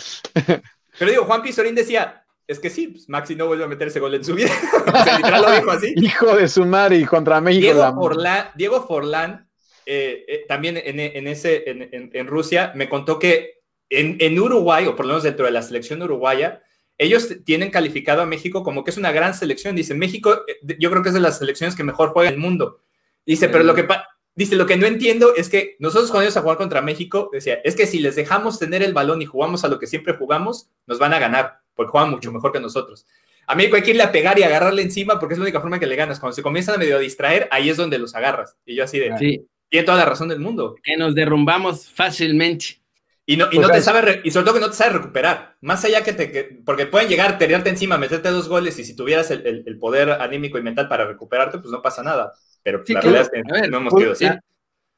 [0.98, 4.00] Pero digo, Juanpi Sorín decía, es que sí, pues Maxi no vuelve a meter ese
[4.00, 4.50] gol en su vida.
[4.86, 5.94] o sea, literal lo dijo así.
[5.96, 7.62] Hijo de su madre y contra México.
[7.62, 9.48] Diego Forlán, Diego Forlán
[9.86, 13.63] eh, eh, también en, en ese, en, en, Rusia, me contó que
[13.96, 16.62] en, Uruguay, o por lo menos dentro de la selección uruguaya,
[16.98, 19.74] ellos tienen calificado a México como que es una gran selección.
[19.74, 22.40] Dice, México, eh, yo creo que es de las selecciones que mejor juega en el
[22.40, 22.80] mundo.
[23.26, 23.86] Dice, pero lo que
[24.34, 27.60] dice, lo que no entiendo es que nosotros cuando íbamos a jugar contra México, decía,
[27.64, 30.68] es que si les dejamos tener el balón y jugamos a lo que siempre jugamos,
[30.86, 33.06] nos van a ganar, porque juegan mucho mejor que nosotros.
[33.46, 35.78] A México hay que irle a pegar y agarrarle encima porque es la única forma
[35.78, 36.18] que le ganas.
[36.18, 38.56] Cuando se comienzan a medio a distraer, ahí es donde los agarras.
[38.64, 39.46] Y yo así de, sí.
[39.68, 40.76] tiene toda la razón del mundo.
[40.82, 42.78] Que nos derrumbamos fácilmente.
[43.26, 45.56] Y no, y no te sabe, y sobre todo que no te sabe recuperar.
[45.62, 49.30] Más allá que te, porque pueden llegar, tirarte encima, meterte dos goles, y si tuvieras
[49.30, 52.34] el, poder anímico y mental para recuperarte, pues no pasa nada.
[52.62, 54.26] Pero la realidad es que no hemos quedado así.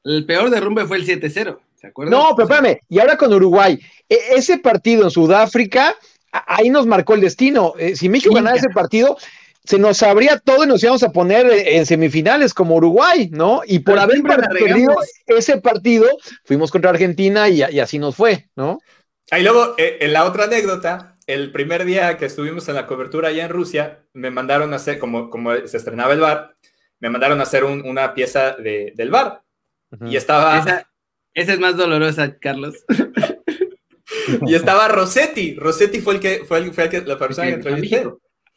[0.03, 2.17] El peor derrumbe fue el 7-0, ¿se acuerdan?
[2.17, 5.95] No, pero espérame, y ahora con Uruguay, e, ese partido en Sudáfrica,
[6.31, 7.73] ahí nos marcó el destino.
[7.77, 9.17] Eh, si México ganara ese partido,
[9.67, 13.63] se nos abría todo y nos íbamos a poner en semifinales como Uruguay, ¿no?
[13.65, 14.95] Y por haber perdido
[15.25, 16.07] ese partido,
[16.45, 18.79] fuimos contra Argentina y, así nos fue, ¿no?
[19.29, 23.27] Ahí luego, eh, en la otra anécdota, el primer día que estuvimos en la cobertura
[23.27, 26.55] allá en Rusia, me mandaron a hacer, como, como se estrenaba el bar,
[27.01, 29.43] me mandaron a hacer una pieza del bar.
[30.05, 30.59] Y estaba...
[30.59, 30.87] Esa,
[31.33, 32.85] es más dolorosa, Carlos.
[34.47, 35.55] y estaba Rossetti.
[35.55, 38.05] Rossetti fue el que fue, el, fue el que la persona que entrevisté.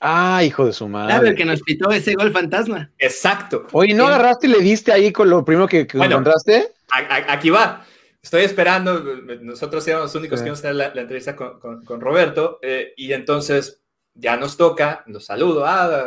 [0.00, 1.12] Ah, hijo de su madre.
[1.12, 2.90] Claro, el que nos pitó ese gol fantasma.
[2.98, 3.66] Exacto.
[3.72, 6.72] Oye, ¿no agarraste y le diste ahí con lo primero que, encontraste?
[6.88, 7.84] aquí va.
[8.22, 9.02] Estoy esperando,
[9.42, 13.82] nosotros éramos los únicos que íbamos a tener la, entrevista con, Roberto, eh, y entonces
[14.14, 16.06] ya nos toca, los saludo, ah,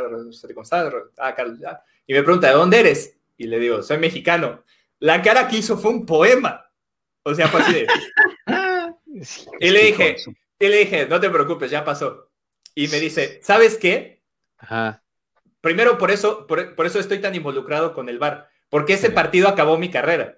[1.17, 1.81] ah Carlos, ya.
[2.05, 3.17] y me pregunta, ¿de dónde eres?
[3.37, 4.63] Y le digo, soy mexicano.
[4.99, 6.65] La cara que hizo fue un poema.
[7.23, 7.87] O sea, fue así de...
[9.59, 10.15] y le dije,
[10.59, 12.32] y le dije, no te preocupes, ya pasó
[12.75, 14.21] y me dice, ¿sabes qué?
[14.57, 15.03] Ajá.
[15.61, 19.77] Primero, por eso, por, eso estoy tan involucrado con el bar, porque ese partido acabó
[19.77, 20.37] mi carrera.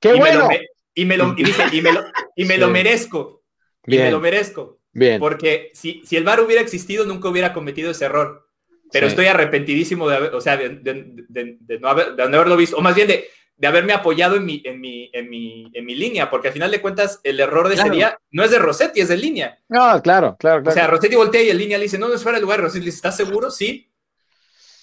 [0.00, 0.48] ¡Qué bueno!
[0.94, 2.04] y me lo, dice, y me lo,
[2.34, 3.42] y me lo merezco.
[3.86, 4.80] Y me lo merezco.
[4.92, 5.20] Bien.
[5.20, 8.48] Porque si, si el bar hubiera existido, nunca hubiera cometido ese error.
[8.90, 12.76] Pero estoy arrepentidísimo de, haber, o sea, de, de, no haber, de no haberlo visto,
[12.76, 13.28] o más bien de,
[13.58, 16.70] de haberme apoyado en mi, en, mi, en, mi, en mi línea, porque al final
[16.70, 19.58] de cuentas el error de ese día no es de Rossetti, es de línea.
[19.68, 20.68] No, claro, claro, claro.
[20.68, 22.60] O sea, Rossetti voltea y en línea le dice, no, no es fuera de lugar.
[22.60, 23.50] Rossetti le dice, ¿estás seguro?
[23.50, 23.90] Sí.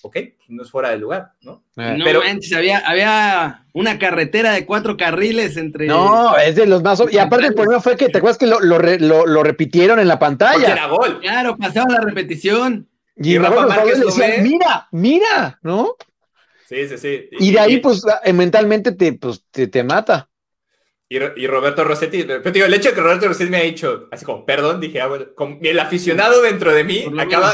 [0.02, 0.18] Ok,
[0.50, 1.64] no es fuera de lugar, ¿no?
[1.78, 1.96] Eh.
[1.98, 5.88] No Pero, manches, había, había una carretera de cuatro carriles entre.
[5.88, 7.02] No, es de los más.
[7.10, 8.78] Y aparte, el problema fue que, ¿te acuerdas que lo, lo,
[9.26, 10.74] lo, repitieron en la pantalla?
[10.74, 11.22] era gol.
[11.22, 12.88] Claro, pasaba la repetición.
[13.16, 15.96] Y, Rafa Márquez decía, mira, mira, ¿no?
[16.68, 17.30] Sí, sí, sí.
[17.32, 20.30] Y, de ahí, pues, eh, mentalmente te, pues, te, mata.
[21.08, 24.26] Y, Roberto Rossetti, pero digo, el hecho de que Roberto Rossetti me ha dicho, así
[24.26, 25.10] como, perdón, dije, ah,
[25.62, 27.54] el aficionado dentro de mí acaba,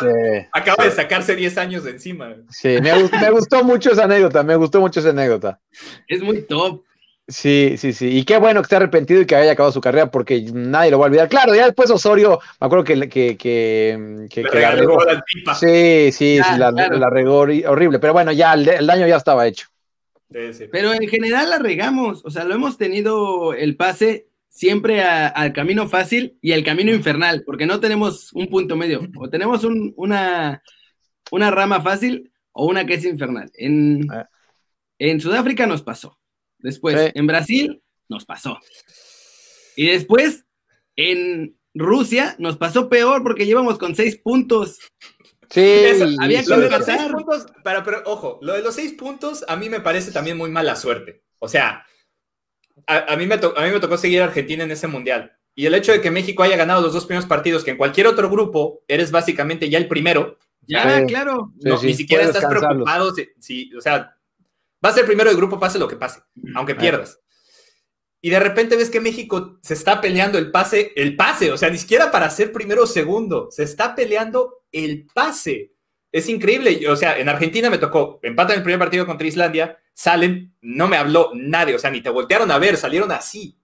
[0.54, 2.36] acaba de sacarse 10 años de encima.
[2.50, 5.60] Sí, me, me, gustó mucho esa anécdota, me gustó mucho esa anécdota.
[6.08, 6.84] Es muy top.
[7.28, 8.08] Sí, sí, sí.
[8.18, 11.00] Y qué bueno que esté arrepentido y que haya acabado su carrera porque nadie lo
[11.00, 11.30] va a olvidar.
[11.30, 15.00] Claro, ya después Osorio, me acuerdo que, que, que, que, la regó.
[15.58, 18.00] Sí, sí, sí la, regó horrible.
[18.00, 19.68] Pero bueno, ya el, daño ya estaba hecho.
[20.72, 22.26] Pero en general la regamos.
[22.26, 27.44] O sea, lo hemos tenido el pase siempre al camino fácil y al camino infernal,
[27.46, 29.02] porque no tenemos un punto medio.
[29.18, 30.62] O tenemos una,
[31.32, 33.52] una rama fácil o una que es infernal.
[33.54, 34.28] En, ah.
[35.00, 36.18] en Sudáfrica nos pasó.
[36.62, 38.60] Después, en Brasil, nos pasó.
[39.76, 40.46] Y después,
[40.96, 44.80] en Rusia, nos pasó peor porque llevamos con seis puntos.
[45.50, 45.84] Sí,
[46.20, 47.12] había que pasar.
[47.12, 50.50] Puntos, pero, pero, ojo, lo de los seis puntos a mí me parece también muy
[50.50, 51.24] mala suerte.
[51.40, 51.86] O sea,
[52.88, 55.34] a, mí me a mí me tocó seguir a Argentina en ese mundial.
[55.56, 58.08] Y el hecho de que México haya ganado los dos primeros partidos, que en cualquier
[58.08, 60.38] otro grupo eres básicamente ya el primero.
[60.68, 61.52] Ya, claro.
[61.84, 64.16] ni siquiera estás preocupado si, o sea,
[64.84, 66.22] Va a ser primero el grupo, pase lo que pase,
[66.56, 67.20] aunque pierdas.
[68.20, 71.70] Y de repente ves que México se está peleando el pase, el pase, o sea,
[71.70, 75.74] ni siquiera para ser primero o segundo, se está peleando el pase.
[76.12, 76.88] Es increíble.
[76.90, 80.98] O sea, en Argentina me tocó, empatan el primer partido contra Islandia, salen, no me
[80.98, 83.58] habló nadie, o sea, ni te voltearon a ver, salieron así.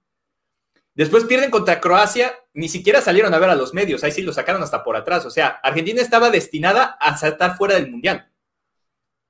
[0.95, 4.34] Después pierden contra Croacia, ni siquiera salieron a ver a los medios, ahí sí lo
[4.34, 5.26] sacaron hasta por atrás.
[5.28, 8.32] O sea, Argentina estaba destinada a saltar fuera del Mundial.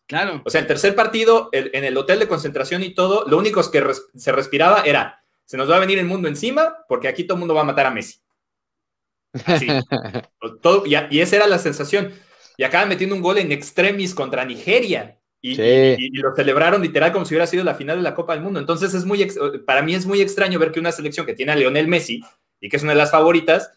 [0.08, 0.42] Claro.
[0.46, 3.84] O sea, el tercer partido, en el hotel de concentración y todo, lo único que
[4.16, 7.40] se respiraba era, se nos va a venir el mundo encima porque aquí todo el
[7.40, 8.20] mundo va a matar a Messi.
[9.60, 9.68] Sí.
[10.62, 12.14] todo, y, y, esa era la sensación.
[12.58, 15.20] Y acaban metiendo un gol en extremis contra Nigeria.
[15.42, 18.60] Y, lo celebraron literal como si hubiera sido la final de la Copa del Mundo.
[18.60, 19.28] Entonces es muy,
[19.66, 22.22] para mí es muy extraño ver que una selección que tiene a Lionel Messi
[22.60, 23.72] y que es una de las favoritas,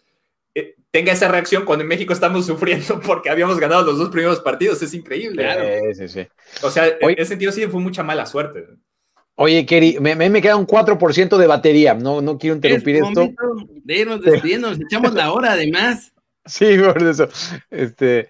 [0.90, 4.82] tenga esa reacción cuando en México estamos sufriendo porque habíamos ganado los dos primeros partidos.
[4.82, 5.94] Es increíble.
[5.94, 6.26] Sí, sí,
[6.62, 8.66] O sea, en ese sentido sí fue mucha mala suerte.
[9.36, 11.94] Oye, Kerry, me, me, queda un 4% de batería.
[11.94, 13.30] No, no quiero interrumpir esto.
[13.84, 16.12] De irnos despidiendo, nos echamos la hora además.
[16.46, 17.28] Sí, por eso.
[17.70, 18.28] Este,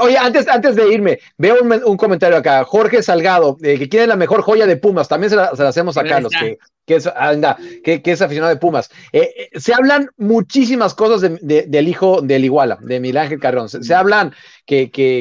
[0.00, 2.64] oye, antes, antes de irme, veo un, comentario acá.
[2.64, 5.08] Jorge Salgado, eh, que quiere la mejor joya de Pumas.
[5.08, 8.60] También se la, hacemos a Carlos, que, que, es, anda, que, que, es aficionado de
[8.60, 8.90] Pumas.
[9.12, 13.68] Eh, eh, se hablan muchísimas cosas del hijo del Iguala, de Miguel Ángel Carrón.
[13.68, 14.34] Se, hablan
[14.66, 15.20] que, que,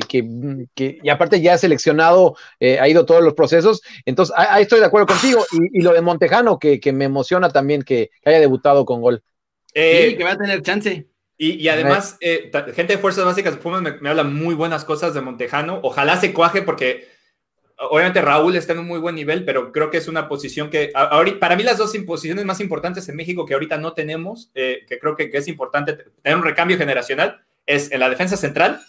[0.76, 3.82] y aparte ya ha seleccionado, ha ido todos los procesos.
[4.06, 5.46] Entonces, ahí estoy de acuerdo contigo.
[5.52, 9.24] Y, y lo de Montejano, que, me emociona también que, haya debutado con gol.
[9.68, 11.12] sí, que va a tener chance.
[11.44, 15.80] Y, además, eh, gente de Fuerzas Básicas Pumas me, habla muy buenas cosas de Montejano.
[15.82, 17.08] Ojalá se cuaje porque
[17.90, 20.92] obviamente Raúl está en un muy buen nivel, pero creo que es una posición que,
[20.94, 24.86] ahorita, para mí las dos posiciones más importantes en México que ahorita no tenemos, eh,
[24.88, 28.82] que creo que, es importante tener un recambio generacional, es en la defensa central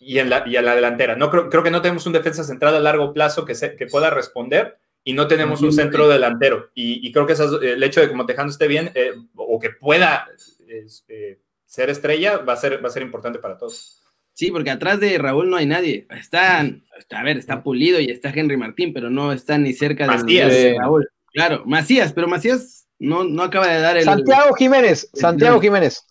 [0.00, 1.16] y en la, y en la delantera.
[1.16, 3.86] No, creo, creo que no tenemos un defensa central a largo plazo que, se, que
[3.86, 6.70] pueda responder y no tenemos un centro delantero.
[6.74, 10.28] Y, creo que el hecho de que Montejano esté bien eh, o que pueda...
[10.68, 11.40] Este,
[11.72, 14.01] ser estrella va a ser, va a ser importante para todos.
[14.34, 16.06] Sí, porque atrás de Raúl no hay nadie.
[16.10, 20.76] Está, a ver, está Pulido y está Henry Martín, pero no está ni cerca de
[20.78, 21.08] Raúl.
[21.32, 24.04] Claro, Macías, pero Macías no, no acaba de dar el.
[24.04, 26.06] Santiago Jiménez, Santiago Jiménez.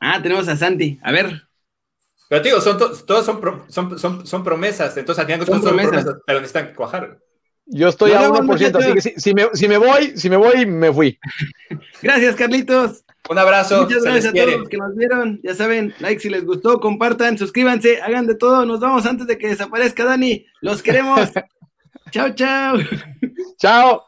[0.00, 0.98] Ah, tenemos a Santi.
[1.02, 1.42] A ver.
[2.28, 6.04] Pero digo, son todos son, son, son, promesas, entonces al final son, promesas.
[6.26, 7.18] pero necesitan cuajar.
[7.66, 10.66] Yo estoy a 1%, así que si, si, me, si me voy, si me voy,
[10.66, 11.18] me fui.
[12.02, 13.03] Gracias, Carlitos.
[13.28, 13.82] Un abrazo.
[13.82, 15.40] Muchas gracias a todos los que nos vieron.
[15.42, 18.66] Ya saben, like si les gustó, compartan, suscríbanse, hagan de todo.
[18.66, 20.46] Nos vamos antes de que desaparezca Dani.
[20.60, 21.30] Los queremos.
[22.10, 22.76] chao, chao.
[23.58, 24.04] Chao.